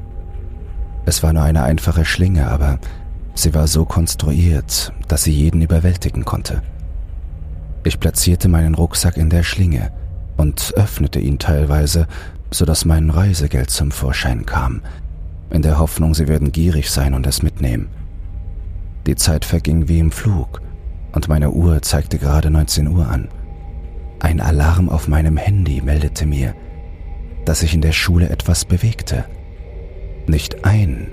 Es 1.05 1.24
war 1.24 1.33
nur 1.33 1.43
eine 1.43 1.63
einfache 1.63 2.05
Schlinge, 2.05 2.47
aber 2.47 2.79
sie 3.33 3.53
war 3.53 3.67
so 3.67 3.85
konstruiert, 3.85 4.93
dass 5.07 5.24
sie 5.24 5.33
jeden 5.33 5.62
überwältigen 5.62 6.24
konnte. 6.24 6.62
Ich 7.83 8.00
platzierte 8.00 8.47
meinen 8.47 8.75
Rucksack 8.75 9.17
in 9.17 9.29
der 9.29 9.43
Schlinge 9.43 9.91
und 10.38 10.74
öffnete 10.75 11.19
ihn 11.19 11.38
teilweise, 11.38 12.07
sodass 12.51 12.85
mein 12.85 13.09
Reisegeld 13.09 13.69
zum 13.69 13.91
Vorschein 13.91 14.45
kam, 14.45 14.81
in 15.49 15.61
der 15.61 15.79
Hoffnung, 15.79 16.13
sie 16.13 16.27
würden 16.27 16.51
gierig 16.51 16.89
sein 16.89 17.13
und 17.13 17.27
es 17.27 17.43
mitnehmen. 17.43 17.89
Die 19.07 19.15
Zeit 19.15 19.45
verging 19.45 19.87
wie 19.87 19.99
im 19.99 20.11
Flug 20.11 20.61
und 21.13 21.27
meine 21.27 21.51
Uhr 21.51 21.81
zeigte 21.81 22.17
gerade 22.17 22.49
19 22.49 22.87
Uhr 22.87 23.07
an. 23.07 23.29
Ein 24.19 24.41
Alarm 24.41 24.89
auf 24.89 25.07
meinem 25.07 25.37
Handy 25.37 25.81
meldete 25.81 26.25
mir, 26.25 26.55
dass 27.45 27.59
sich 27.59 27.73
in 27.73 27.81
der 27.81 27.91
Schule 27.91 28.29
etwas 28.29 28.65
bewegte. 28.65 29.25
Nicht 30.27 30.65
ein, 30.65 31.07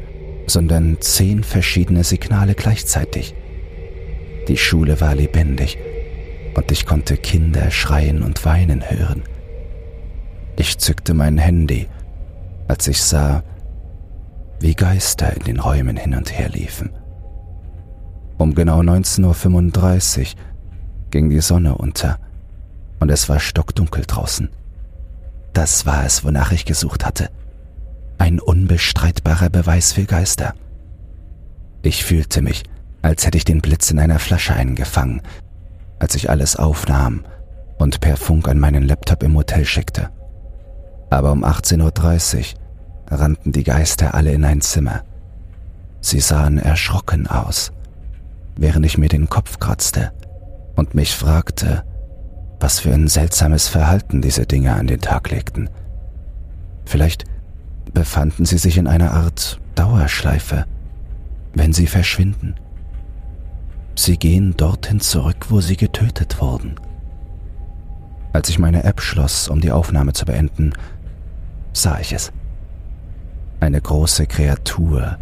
sondern 0.46 0.96
zehn 1.00 1.44
verschiedene 1.44 2.04
Signale 2.04 2.54
gleichzeitig. 2.54 3.34
Die 4.48 4.56
Schule 4.56 5.00
war 5.00 5.14
lebendig 5.14 5.78
und 6.54 6.72
ich 6.72 6.86
konnte 6.86 7.16
Kinder 7.16 7.70
schreien 7.70 8.22
und 8.22 8.44
weinen 8.44 8.90
hören. 8.90 9.22
Ich 10.56 10.78
zückte 10.78 11.14
mein 11.14 11.38
Handy, 11.38 11.88
als 12.68 12.88
ich 12.88 13.02
sah, 13.02 13.42
wie 14.62 14.75
Geister 14.75 15.37
in 15.37 15.45
den 15.45 15.61
Räumen 15.61 15.97
hin 15.97 16.14
und 16.14 16.37
her 16.37 16.49
liefen. 16.49 16.90
Um 18.38 18.54
genau 18.54 18.81
19.35 18.81 20.21
Uhr 20.21 20.26
ging 21.11 21.31
die 21.31 21.40
Sonne 21.40 21.76
unter 21.76 22.19
und 23.00 23.11
es 23.11 23.28
war 23.28 23.40
stockdunkel 23.40 24.04
draußen. 24.07 24.49
Das 25.52 25.85
war 25.85 26.07
es, 26.07 26.25
wonach 26.25 26.52
ich 26.52 26.64
gesucht 26.64 27.04
hatte. 27.04 27.31
Ein 28.19 28.40
unbestreitbarer 28.40 29.50
Beweis 29.50 29.92
für 29.92 30.04
Geister. 30.04 30.54
Ich 31.83 32.04
fühlte 32.04 32.40
mich, 32.40 32.62
als 33.02 33.26
hätte 33.26 33.37
ich 33.37 33.45
den 33.45 33.61
Blitz 33.61 33.90
in 33.90 33.99
einer 33.99 34.21
Flasche 34.21 34.54
eingefangen, 34.54 35.23
als 35.99 36.14
ich 36.14 36.31
alles 36.31 36.57
aufnahm 36.57 37.25
und 37.78 38.00
per 38.00 38.16
Funk 38.16 38.49
an 38.49 38.61
meinen 38.61 38.85
Laptop 38.85 39.25
im 39.25 39.37
Hotel 39.37 39.64
schickte. 39.64 40.11
Aber 41.11 41.33
um 41.33 41.45
18.30 41.45 42.38
Uhr 42.38 42.62
rannten 43.12 43.52
die 43.52 43.64
Geister 43.64 44.14
alle 44.14 44.33
in 44.33 44.45
ein 44.45 44.61
Zimmer. 44.61 45.02
Sie 46.00 46.21
sahen 46.21 46.59
erschrocken 46.59 47.26
aus 47.26 47.73
während 48.57 48.87
ich 48.87 48.99
mir 48.99 49.09
den 49.09 49.28
Kopf 49.28 49.59
kratzte 49.59 50.12
und 50.76 50.95
mich 50.95 51.14
fragte, 51.14 51.85
was 52.61 52.81
für 52.81 52.92
ein 52.92 53.09
seltsames 53.09 53.69
Verhalten 53.69 54.23
diese 54.23 54.47
Dinge 54.47 54.75
an 54.75 54.87
den 54.87 55.00
Tag 55.00 55.31
legten. 55.31 55.69
Vielleicht 56.85 57.25
befanden 57.92 58.45
sie 58.45 58.59
sich 58.59 58.78
in 58.78 58.87
einer 58.87 59.12
Art 59.12 59.61
Dauerschleife, 59.75 60.66
wenn 61.54 61.73
sie 61.73 61.87
verschwinden. 61.87 62.54
Sie 63.95 64.16
gehen 64.16 64.57
dorthin 64.57 65.00
zurück, 65.00 65.47
wo 65.50 65.61
sie 65.61 65.76
getötet 65.76 66.40
wurden. 66.40 66.76
Als 68.33 68.49
ich 68.49 68.59
meine 68.59 68.85
App 68.85 69.02
schloss, 69.02 69.49
um 69.49 69.61
die 69.61 69.73
Aufnahme 69.73 70.14
zu 70.14 70.25
beenden, 70.25 70.73
sah 71.75 71.99
ich 72.00 72.12
es. 72.12 72.33
Eine 73.62 73.81
große 73.81 74.26
Kreatur 74.26 75.19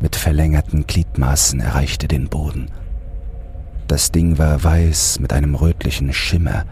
mit 0.00 0.16
verlängerten 0.16 0.84
Gliedmaßen 0.84 1.60
erreichte 1.60 2.08
den 2.08 2.28
Boden. 2.28 2.72
Das 3.86 4.10
Ding 4.10 4.36
war 4.36 4.64
weiß 4.64 5.20
mit 5.20 5.32
einem 5.32 5.54
rötlichen 5.54 6.12
Schimmer, 6.12 6.64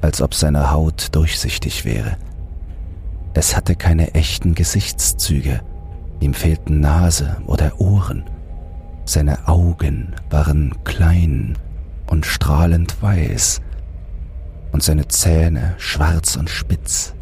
als 0.00 0.20
ob 0.20 0.34
seine 0.34 0.72
Haut 0.72 1.14
durchsichtig 1.14 1.84
wäre. 1.84 2.16
Es 3.34 3.54
hatte 3.54 3.76
keine 3.76 4.14
echten 4.14 4.56
Gesichtszüge, 4.56 5.60
ihm 6.18 6.34
fehlten 6.34 6.80
Nase 6.80 7.36
oder 7.46 7.80
Ohren. 7.80 8.24
Seine 9.04 9.46
Augen 9.46 10.16
waren 10.28 10.74
klein 10.82 11.56
und 12.10 12.26
strahlend 12.26 13.00
weiß 13.00 13.60
und 14.72 14.82
seine 14.82 15.06
Zähne 15.06 15.76
schwarz 15.78 16.34
und 16.34 16.50
spitz. 16.50 17.14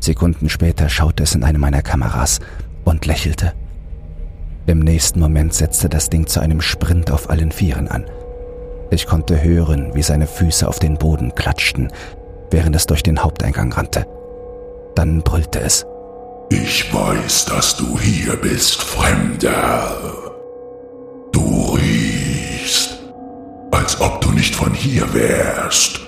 Sekunden 0.00 0.48
später 0.48 0.88
schaute 0.88 1.22
es 1.22 1.34
in 1.34 1.44
eine 1.44 1.58
meiner 1.58 1.82
Kameras 1.82 2.40
und 2.84 3.06
lächelte. 3.06 3.52
Im 4.66 4.80
nächsten 4.80 5.20
Moment 5.20 5.54
setzte 5.54 5.88
das 5.88 6.10
Ding 6.10 6.26
zu 6.26 6.40
einem 6.40 6.60
Sprint 6.60 7.10
auf 7.10 7.30
allen 7.30 7.52
Vieren 7.52 7.88
an. 7.88 8.04
Ich 8.90 9.06
konnte 9.06 9.42
hören, 9.42 9.94
wie 9.94 10.02
seine 10.02 10.26
Füße 10.26 10.66
auf 10.66 10.78
den 10.78 10.96
Boden 10.96 11.34
klatschten, 11.34 11.92
während 12.50 12.76
es 12.76 12.86
durch 12.86 13.02
den 13.02 13.22
Haupteingang 13.22 13.72
rannte. 13.72 14.06
Dann 14.94 15.22
brüllte 15.22 15.60
es. 15.60 15.86
Ich 16.50 16.92
weiß, 16.92 17.46
dass 17.46 17.76
du 17.76 17.98
hier 17.98 18.36
bist, 18.36 18.82
Fremder. 18.82 19.96
Du 21.32 21.76
riechst, 21.76 22.98
als 23.70 24.00
ob 24.00 24.20
du 24.22 24.30
nicht 24.30 24.54
von 24.54 24.72
hier 24.72 25.12
wärst. 25.12 26.00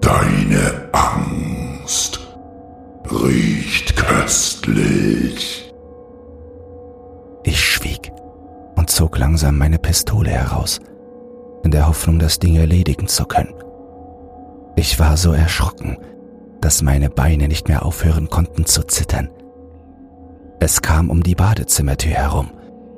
Deine 0.00 0.88
Angst 0.92 2.17
riecht 3.10 3.96
köstlich. 3.96 5.72
Ich 7.44 7.64
schwieg 7.64 8.12
und 8.76 8.90
zog 8.90 9.18
langsam 9.18 9.58
meine 9.58 9.78
Pistole 9.78 10.30
heraus, 10.30 10.80
in 11.64 11.70
der 11.70 11.88
Hoffnung, 11.88 12.18
das 12.18 12.38
Ding 12.38 12.56
erledigen 12.56 13.08
zu 13.08 13.24
können. 13.24 13.54
Ich 14.76 14.98
war 14.98 15.16
so 15.16 15.32
erschrocken, 15.32 15.96
dass 16.60 16.82
meine 16.82 17.10
Beine 17.10 17.48
nicht 17.48 17.68
mehr 17.68 17.84
aufhören 17.84 18.28
konnten 18.28 18.66
zu 18.66 18.82
zittern. 18.82 19.30
Es 20.60 20.82
kam 20.82 21.10
um 21.10 21.22
die 21.22 21.34
Badezimmertür 21.34 22.12
herum, 22.12 22.50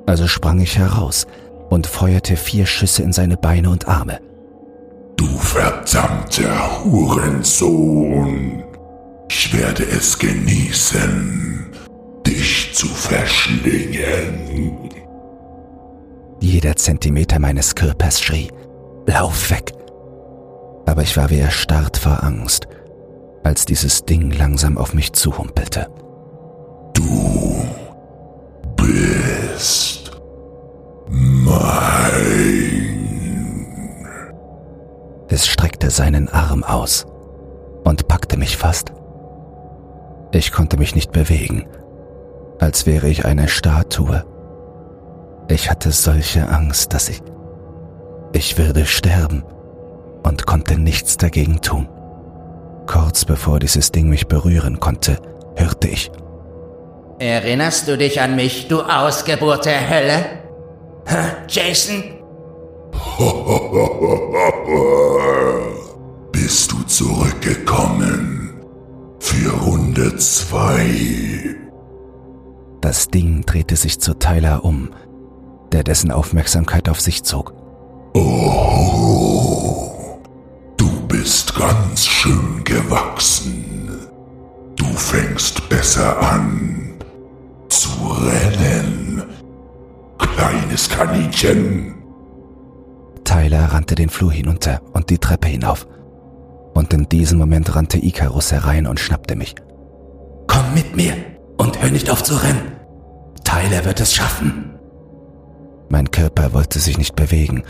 also 0.05 0.27
sprang 0.27 0.59
ich 0.59 0.77
heraus 0.77 1.27
und 1.69 1.87
feuerte 1.87 2.35
vier 2.35 2.65
Schüsse 2.65 3.03
in 3.03 3.13
seine 3.13 3.37
Beine 3.37 3.69
und 3.69 3.87
Arme. 3.87 4.19
Du 5.15 5.27
verdammter 5.27 6.83
Hurensohn! 6.83 8.70
Ich 9.33 9.57
werde 9.57 9.85
es 9.85 10.19
genießen, 10.19 11.71
dich 12.27 12.73
zu 12.73 12.85
verschlingen. 12.87 14.89
Jeder 16.41 16.75
Zentimeter 16.75 17.39
meines 17.39 17.73
Körpers 17.73 18.21
schrie, 18.21 18.51
Lauf 19.05 19.49
weg! 19.49 19.71
Aber 20.85 21.03
ich 21.03 21.15
war 21.15 21.29
wie 21.29 21.39
erstarrt 21.39 21.95
vor 21.95 22.25
Angst, 22.25 22.67
als 23.41 23.63
dieses 23.63 24.03
Ding 24.03 24.31
langsam 24.31 24.77
auf 24.77 24.93
mich 24.93 25.13
zuhumpelte. 25.13 25.87
Du 26.93 27.65
bist 28.75 30.11
mein. 31.07 31.71
Es 35.29 35.47
streckte 35.47 35.89
seinen 35.89 36.27
Arm 36.27 36.65
aus 36.65 37.05
und 37.85 38.09
packte 38.09 38.35
mich 38.35 38.57
fast. 38.57 38.91
Ich 40.31 40.51
konnte 40.51 40.77
mich 40.77 40.95
nicht 40.95 41.11
bewegen, 41.11 41.67
als 42.59 42.85
wäre 42.85 43.09
ich 43.09 43.25
eine 43.25 43.49
Statue. 43.49 44.23
Ich 45.49 45.69
hatte 45.69 45.91
solche 45.91 46.47
Angst, 46.47 46.93
dass 46.93 47.09
ich... 47.09 47.21
Ich 48.33 48.57
würde 48.57 48.85
sterben 48.85 49.43
und 50.23 50.45
konnte 50.45 50.79
nichts 50.79 51.17
dagegen 51.17 51.59
tun. 51.59 51.89
Kurz 52.87 53.25
bevor 53.25 53.59
dieses 53.59 53.91
Ding 53.91 54.07
mich 54.07 54.27
berühren 54.27 54.79
konnte, 54.79 55.17
hörte 55.55 55.89
ich. 55.89 56.09
Erinnerst 57.19 57.89
du 57.89 57.97
dich 57.97 58.21
an 58.21 58.37
mich, 58.37 58.69
du 58.69 58.81
Ausgeburt 58.81 59.65
der 59.65 59.89
Hölle? 59.89 60.25
Hä, 61.05 61.17
Jason? 61.49 62.03
Bist 66.31 66.71
du 66.71 66.83
zurückgekommen? 66.83 68.40
Für 69.21 69.51
Runde 69.51 70.15
zwei. 70.17 71.55
Das 72.81 73.07
Ding 73.07 73.45
drehte 73.45 73.75
sich 73.75 73.99
zu 73.99 74.15
Tyler 74.15 74.65
um, 74.65 74.89
der 75.71 75.83
dessen 75.83 76.11
Aufmerksamkeit 76.11 76.89
auf 76.89 76.99
sich 76.99 77.23
zog. 77.23 77.53
Oh, 78.13 80.19
du 80.75 80.89
bist 81.07 81.55
ganz 81.55 82.05
schön 82.05 82.63
gewachsen. 82.63 84.07
Du 84.75 84.85
fängst 84.85 85.69
besser 85.69 86.19
an 86.19 86.95
zu 87.69 87.89
rennen, 88.23 89.23
kleines 90.17 90.89
Kaninchen. 90.89 91.95
Tyler 93.23 93.65
rannte 93.65 93.95
den 93.95 94.09
Flur 94.09 94.31
hinunter 94.31 94.81
und 94.93 95.11
die 95.11 95.19
Treppe 95.19 95.47
hinauf. 95.47 95.87
Und 96.73 96.93
in 96.93 97.09
diesem 97.09 97.37
Moment 97.37 97.75
rannte 97.75 97.97
Icarus 97.97 98.51
herein 98.51 98.87
und 98.87 98.99
schnappte 98.99 99.35
mich. 99.35 99.55
Komm 100.47 100.73
mit 100.73 100.95
mir 100.95 101.13
und 101.57 101.81
hör 101.81 101.91
nicht 101.91 102.09
auf 102.09 102.23
zu 102.23 102.35
rennen. 102.35 102.73
Tyler 103.43 103.85
wird 103.85 103.99
es 103.99 104.13
schaffen. 104.13 104.79
Mein 105.89 106.09
Körper 106.09 106.53
wollte 106.53 106.79
sich 106.79 106.97
nicht 106.97 107.15
bewegen, 107.15 107.63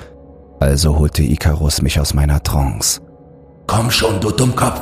also 0.59 0.99
holte 0.99 1.23
Icarus 1.23 1.81
mich 1.81 1.99
aus 1.99 2.13
meiner 2.13 2.43
Trance. 2.43 3.01
Komm 3.67 3.89
schon, 3.89 4.19
du 4.19 4.29
Dummkopf. 4.31 4.81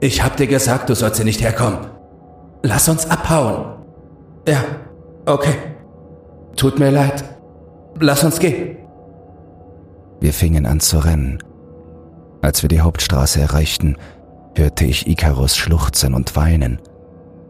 Ich 0.00 0.22
hab 0.22 0.36
dir 0.36 0.46
gesagt, 0.46 0.88
du 0.88 0.94
sollst 0.94 1.16
hier 1.16 1.24
nicht 1.24 1.40
herkommen. 1.40 1.78
Lass 2.62 2.88
uns 2.88 3.08
abhauen. 3.08 3.76
Ja, 4.48 4.64
okay. 5.26 5.54
Tut 6.56 6.78
mir 6.78 6.90
leid. 6.90 7.24
Lass 8.00 8.24
uns 8.24 8.38
gehen. 8.38 8.76
Wir 10.20 10.32
fingen 10.32 10.66
an 10.66 10.80
zu 10.80 10.98
rennen. 10.98 11.38
Als 12.42 12.62
wir 12.62 12.68
die 12.68 12.80
Hauptstraße 12.80 13.40
erreichten, 13.40 13.96
hörte 14.56 14.84
ich 14.84 15.06
Icarus 15.06 15.56
schluchzen 15.56 16.14
und 16.14 16.36
weinen. 16.36 16.80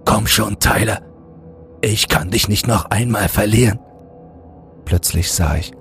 Komm 0.05 0.27
schon, 0.27 0.59
Tyler. 0.59 1.01
Ich 1.83 2.09
kann 2.09 2.31
dich 2.31 2.49
nicht 2.49 2.67
noch 2.67 2.87
einmal 2.87 3.29
verlieren. 3.29 3.79
Plötzlich 4.85 5.33
sah 5.33 5.57
ich, 5.57 5.73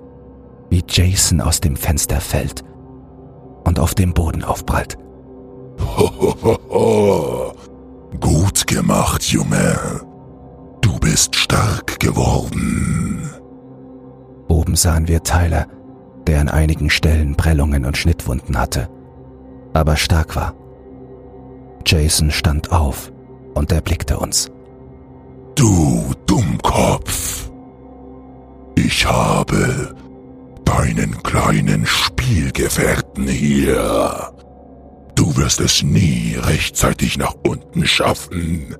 wie 0.70 0.84
Jason 0.88 1.40
aus 1.40 1.60
dem 1.60 1.76
Fenster 1.76 2.20
fällt 2.20 2.62
und 3.64 3.78
auf 3.78 3.94
dem 3.94 4.12
Boden 4.12 4.44
aufprallt. 4.44 4.96
Gut 8.20 8.66
gemacht, 8.66 9.22
Junge. 9.24 10.00
Du 10.80 10.98
bist 10.98 11.36
stark 11.36 12.00
geworden. 12.00 13.30
Oben 14.48 14.76
sahen 14.76 15.08
wir 15.08 15.22
Tyler, 15.22 15.66
der 16.26 16.40
an 16.40 16.48
einigen 16.48 16.90
Stellen 16.90 17.36
Prellungen 17.36 17.84
und 17.84 17.96
Schnittwunden 17.96 18.58
hatte, 18.58 18.88
aber 19.76 19.96
stark 19.96 20.34
war. 20.36 20.54
Jason 21.84 22.30
stand 22.30 22.72
auf 22.72 23.12
und 23.54 23.70
erblickte 23.70 24.18
uns. 24.18 24.50
Du 25.54 26.12
Dummkopf. 26.26 27.50
Ich 28.74 29.06
habe 29.06 29.94
deinen 30.64 31.22
kleinen 31.22 31.86
Spielgefährten 31.86 33.28
hier. 33.28 34.32
Du 35.14 35.36
wirst 35.36 35.60
es 35.60 35.82
nie 35.82 36.36
rechtzeitig 36.36 37.16
nach 37.16 37.34
unten 37.44 37.86
schaffen. 37.86 38.76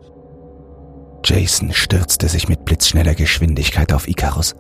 Jason 1.25 1.73
stürzte 1.73 2.29
sich 2.29 2.49
mit 2.49 2.65
blitzschneller 2.65 3.15
Geschwindigkeit 3.15 3.93
auf 3.93 4.07
Icarus. 4.09 4.55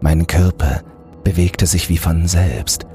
Mein 0.00 0.26
Körper 0.26 0.82
bewegte 1.22 1.66
sich 1.66 1.88
wie 1.88 1.98
von 1.98 2.26
selbst. 2.26 2.86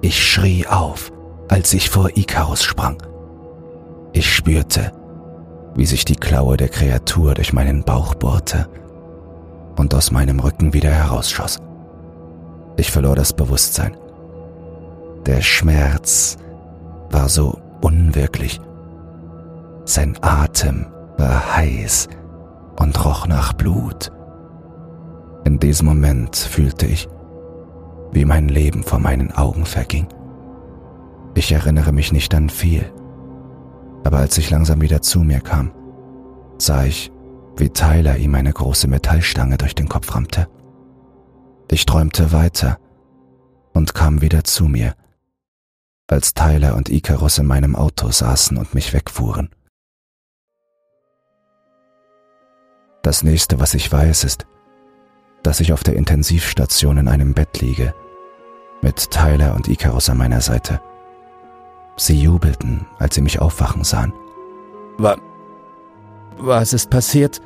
Ich 0.00 0.26
schrie 0.26 0.66
auf, 0.66 1.12
als 1.48 1.72
ich 1.72 1.90
vor 1.90 2.10
Icarus 2.16 2.62
sprang. 2.62 3.02
Ich 4.12 4.32
spürte, 4.32 4.92
wie 5.74 5.86
sich 5.86 6.04
die 6.04 6.16
Klaue 6.16 6.56
der 6.56 6.68
Kreatur 6.68 7.34
durch 7.34 7.52
meinen 7.52 7.84
Bauch 7.84 8.14
bohrte 8.14 8.68
und 9.76 9.94
aus 9.94 10.10
meinem 10.10 10.40
Rücken 10.40 10.72
wieder 10.72 10.90
herausschoss. 10.90 11.58
Ich 12.76 12.90
verlor 12.90 13.16
das 13.16 13.32
Bewusstsein. 13.32 13.96
Der 15.26 15.40
Schmerz 15.40 16.36
war 17.10 17.28
so 17.28 17.58
unwirklich. 17.80 18.60
Sein 19.84 20.16
Atem 20.20 20.86
war 21.16 21.56
heiß 21.56 22.08
und 22.78 23.04
roch 23.04 23.26
nach 23.26 23.52
Blut. 23.52 24.12
In 25.44 25.58
diesem 25.58 25.86
Moment 25.86 26.36
fühlte 26.36 26.86
ich, 26.86 27.08
wie 28.12 28.24
mein 28.24 28.48
Leben 28.48 28.82
vor 28.82 28.98
meinen 28.98 29.32
Augen 29.32 29.64
verging. 29.64 30.06
Ich 31.38 31.52
erinnere 31.52 31.92
mich 31.92 32.10
nicht 32.10 32.34
an 32.34 32.50
viel, 32.50 32.92
aber 34.02 34.18
als 34.18 34.36
ich 34.38 34.50
langsam 34.50 34.80
wieder 34.80 35.02
zu 35.02 35.20
mir 35.20 35.38
kam, 35.38 35.70
sah 36.58 36.82
ich, 36.82 37.12
wie 37.56 37.70
Tyler 37.70 38.16
ihm 38.16 38.34
eine 38.34 38.52
große 38.52 38.88
Metallstange 38.88 39.56
durch 39.56 39.76
den 39.76 39.88
Kopf 39.88 40.16
rammte. 40.16 40.48
Ich 41.70 41.86
träumte 41.86 42.32
weiter 42.32 42.80
und 43.72 43.94
kam 43.94 44.20
wieder 44.20 44.42
zu 44.42 44.64
mir, 44.64 44.96
als 46.08 46.34
Tyler 46.34 46.74
und 46.74 46.88
Icarus 46.88 47.38
in 47.38 47.46
meinem 47.46 47.76
Auto 47.76 48.10
saßen 48.10 48.58
und 48.58 48.74
mich 48.74 48.92
wegfuhren. 48.92 49.48
Das 53.04 53.22
nächste, 53.22 53.60
was 53.60 53.74
ich 53.74 53.92
weiß, 53.92 54.24
ist, 54.24 54.48
dass 55.44 55.60
ich 55.60 55.72
auf 55.72 55.84
der 55.84 55.94
Intensivstation 55.94 56.98
in 56.98 57.06
einem 57.06 57.32
Bett 57.32 57.60
liege, 57.60 57.94
mit 58.82 59.12
Tyler 59.12 59.54
und 59.54 59.68
Icarus 59.68 60.10
an 60.10 60.18
meiner 60.18 60.40
Seite. 60.40 60.80
Sie 61.98 62.22
jubelten, 62.22 62.86
als 62.98 63.16
sie 63.16 63.22
mich 63.22 63.40
aufwachen 63.40 63.84
sahen. 63.84 64.12
Wa 64.98 65.16
was 66.40 66.72
ist 66.72 66.88
passiert? 66.90 67.40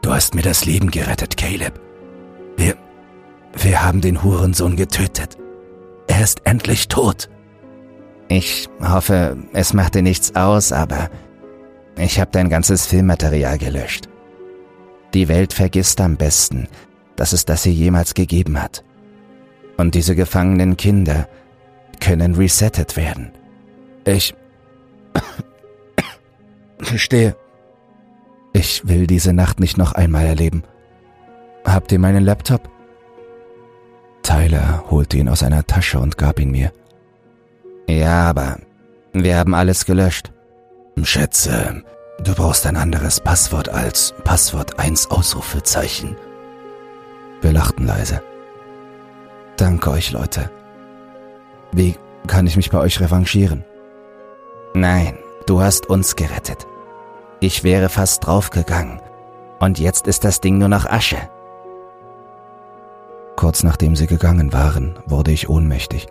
Du 0.00 0.12
hast 0.12 0.34
mir 0.34 0.40
das 0.40 0.64
Leben 0.64 0.90
gerettet, 0.90 1.36
Caleb. 1.36 1.78
Wir, 2.56 2.74
wir 3.52 3.84
haben 3.84 4.00
den 4.00 4.22
Hurensohn 4.22 4.76
getötet. 4.76 5.36
Er 6.06 6.22
ist 6.22 6.46
endlich 6.46 6.88
tot. 6.88 7.28
Ich 8.28 8.70
hoffe, 8.82 9.36
es 9.52 9.74
macht 9.74 9.94
dir 9.94 10.02
nichts 10.02 10.34
aus, 10.34 10.72
aber 10.72 11.10
ich 11.98 12.18
habe 12.18 12.30
dein 12.32 12.48
ganzes 12.48 12.86
Filmmaterial 12.86 13.58
gelöscht. 13.58 14.08
Die 15.12 15.28
Welt 15.28 15.52
vergisst 15.52 16.00
am 16.00 16.16
besten, 16.16 16.68
dass 17.16 17.34
es 17.34 17.44
das 17.44 17.64
hier 17.64 17.74
jemals 17.74 18.14
gegeben 18.14 18.62
hat. 18.62 18.82
Und 19.76 19.94
diese 19.94 20.16
gefangenen 20.16 20.78
Kinder 20.78 21.28
können 22.00 22.34
resettet 22.34 22.96
werden. 22.96 23.32
Ich 24.10 24.34
verstehe. 26.80 27.36
Ich 28.52 28.88
will 28.88 29.06
diese 29.06 29.32
Nacht 29.32 29.60
nicht 29.60 29.78
noch 29.78 29.92
einmal 29.92 30.26
erleben. 30.26 30.64
Habt 31.64 31.92
ihr 31.92 32.00
meinen 32.00 32.24
Laptop? 32.24 32.68
Tyler 34.24 34.82
holte 34.90 35.16
ihn 35.16 35.28
aus 35.28 35.44
einer 35.44 35.64
Tasche 35.64 36.00
und 36.00 36.18
gab 36.18 36.40
ihn 36.40 36.50
mir. 36.50 36.72
Ja, 37.88 38.28
aber 38.28 38.58
wir 39.12 39.36
haben 39.36 39.54
alles 39.54 39.86
gelöscht. 39.86 40.32
Schätze, 41.02 41.84
du 42.24 42.34
brauchst 42.34 42.66
ein 42.66 42.76
anderes 42.76 43.20
Passwort 43.20 43.68
als 43.68 44.12
Passwort 44.24 44.78
1 44.80 45.12
Ausrufezeichen. 45.12 46.16
Wir 47.42 47.52
lachten 47.52 47.86
leise. 47.86 48.20
Danke 49.56 49.90
euch, 49.92 50.10
Leute. 50.10 50.50
Wie 51.70 51.94
kann 52.26 52.48
ich 52.48 52.56
mich 52.56 52.70
bei 52.70 52.78
euch 52.78 53.00
revanchieren? 53.00 53.64
Nein, 54.74 55.18
du 55.46 55.60
hast 55.60 55.88
uns 55.88 56.14
gerettet. 56.14 56.66
Ich 57.40 57.64
wäre 57.64 57.88
fast 57.88 58.24
draufgegangen. 58.24 59.00
Und 59.58 59.78
jetzt 59.78 60.06
ist 60.06 60.24
das 60.24 60.40
Ding 60.40 60.58
nur 60.58 60.68
noch 60.68 60.86
Asche. 60.86 61.18
Kurz 63.36 63.62
nachdem 63.62 63.96
sie 63.96 64.06
gegangen 64.06 64.52
waren, 64.52 64.98
wurde 65.06 65.32
ich 65.32 65.48
ohnmächtig. 65.48 66.06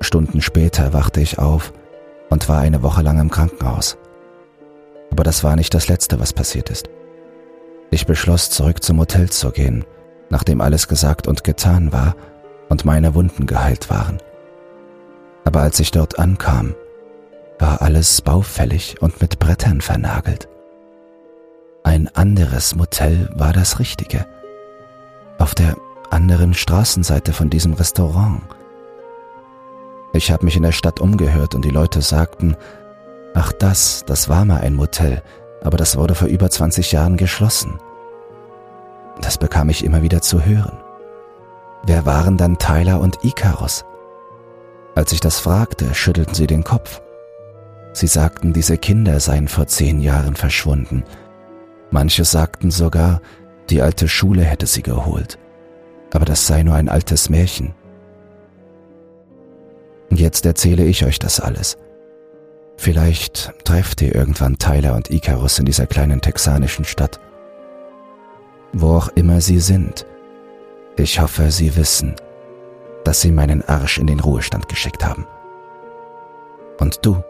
Stunden 0.00 0.40
später 0.40 0.92
wachte 0.92 1.20
ich 1.20 1.38
auf 1.38 1.72
und 2.30 2.48
war 2.48 2.60
eine 2.60 2.82
Woche 2.82 3.02
lang 3.02 3.18
im 3.18 3.30
Krankenhaus. 3.30 3.98
Aber 5.10 5.24
das 5.24 5.42
war 5.42 5.56
nicht 5.56 5.74
das 5.74 5.88
Letzte, 5.88 6.20
was 6.20 6.32
passiert 6.32 6.70
ist. 6.70 6.88
Ich 7.90 8.06
beschloss, 8.06 8.50
zurück 8.50 8.82
zum 8.84 9.00
Hotel 9.00 9.28
zu 9.28 9.50
gehen, 9.50 9.84
nachdem 10.28 10.60
alles 10.60 10.86
gesagt 10.86 11.26
und 11.26 11.42
getan 11.42 11.92
war 11.92 12.14
und 12.68 12.84
meine 12.84 13.14
Wunden 13.14 13.46
geheilt 13.46 13.90
waren. 13.90 14.18
Aber 15.44 15.62
als 15.62 15.80
ich 15.80 15.90
dort 15.90 16.18
ankam, 16.18 16.74
war 17.60 17.82
alles 17.82 18.22
baufällig 18.22 19.00
und 19.00 19.20
mit 19.20 19.38
Brettern 19.38 19.80
vernagelt. 19.80 20.48
Ein 21.84 22.08
anderes 22.14 22.74
Motel 22.74 23.30
war 23.34 23.52
das 23.52 23.78
Richtige. 23.78 24.26
Auf 25.38 25.54
der 25.54 25.76
anderen 26.10 26.54
Straßenseite 26.54 27.32
von 27.32 27.50
diesem 27.50 27.74
Restaurant. 27.74 28.42
Ich 30.12 30.30
habe 30.30 30.44
mich 30.44 30.56
in 30.56 30.62
der 30.62 30.72
Stadt 30.72 31.00
umgehört 31.00 31.54
und 31.54 31.64
die 31.64 31.70
Leute 31.70 32.02
sagten, 32.02 32.56
ach 33.34 33.52
das, 33.52 34.04
das 34.06 34.28
war 34.28 34.44
mal 34.44 34.60
ein 34.60 34.74
Motel, 34.74 35.22
aber 35.62 35.76
das 35.76 35.96
wurde 35.96 36.14
vor 36.14 36.28
über 36.28 36.50
20 36.50 36.92
Jahren 36.92 37.16
geschlossen. 37.16 37.78
Das 39.20 39.38
bekam 39.38 39.68
ich 39.68 39.84
immer 39.84 40.02
wieder 40.02 40.22
zu 40.22 40.44
hören. 40.44 40.78
Wer 41.84 42.06
waren 42.06 42.36
dann 42.36 42.58
Tyler 42.58 43.00
und 43.00 43.24
Icarus? 43.24 43.84
Als 44.94 45.12
ich 45.12 45.20
das 45.20 45.38
fragte, 45.38 45.94
schüttelten 45.94 46.34
sie 46.34 46.46
den 46.46 46.64
Kopf. 46.64 47.00
Sie 47.92 48.06
sagten, 48.06 48.52
diese 48.52 48.78
Kinder 48.78 49.20
seien 49.20 49.48
vor 49.48 49.66
zehn 49.66 50.00
Jahren 50.00 50.36
verschwunden. 50.36 51.04
Manche 51.90 52.24
sagten 52.24 52.70
sogar, 52.70 53.20
die 53.68 53.82
alte 53.82 54.08
Schule 54.08 54.42
hätte 54.42 54.66
sie 54.66 54.82
geholt. 54.82 55.38
Aber 56.12 56.24
das 56.24 56.46
sei 56.46 56.62
nur 56.62 56.74
ein 56.74 56.88
altes 56.88 57.28
Märchen. 57.30 57.74
Jetzt 60.10 60.44
erzähle 60.44 60.84
ich 60.84 61.04
euch 61.04 61.18
das 61.18 61.40
alles. 61.40 61.78
Vielleicht 62.76 63.52
trefft 63.64 64.02
ihr 64.02 64.14
irgendwann 64.14 64.58
Tyler 64.58 64.96
und 64.96 65.10
Icarus 65.10 65.58
in 65.58 65.66
dieser 65.66 65.86
kleinen 65.86 66.20
texanischen 66.20 66.84
Stadt. 66.84 67.20
Wo 68.72 68.96
auch 68.96 69.08
immer 69.10 69.40
sie 69.40 69.60
sind, 69.60 70.06
ich 70.96 71.20
hoffe, 71.20 71.50
sie 71.50 71.76
wissen, 71.76 72.14
dass 73.04 73.20
sie 73.20 73.32
meinen 73.32 73.62
Arsch 73.62 73.98
in 73.98 74.06
den 74.06 74.20
Ruhestand 74.20 74.68
geschickt 74.68 75.04
haben. 75.04 75.26
Und 76.78 76.98
du? 77.02 77.22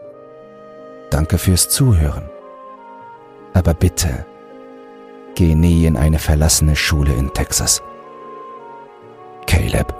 Danke 1.11 1.39
fürs 1.39 1.69
Zuhören. 1.69 2.31
Aber 3.53 3.75
bitte, 3.75 4.25
geh 5.35 5.55
nie 5.55 5.87
in 5.87 5.97
eine 5.97 6.19
verlassene 6.19 6.77
Schule 6.77 7.13
in 7.13 7.33
Texas. 7.35 7.83
Caleb. 9.47 10.00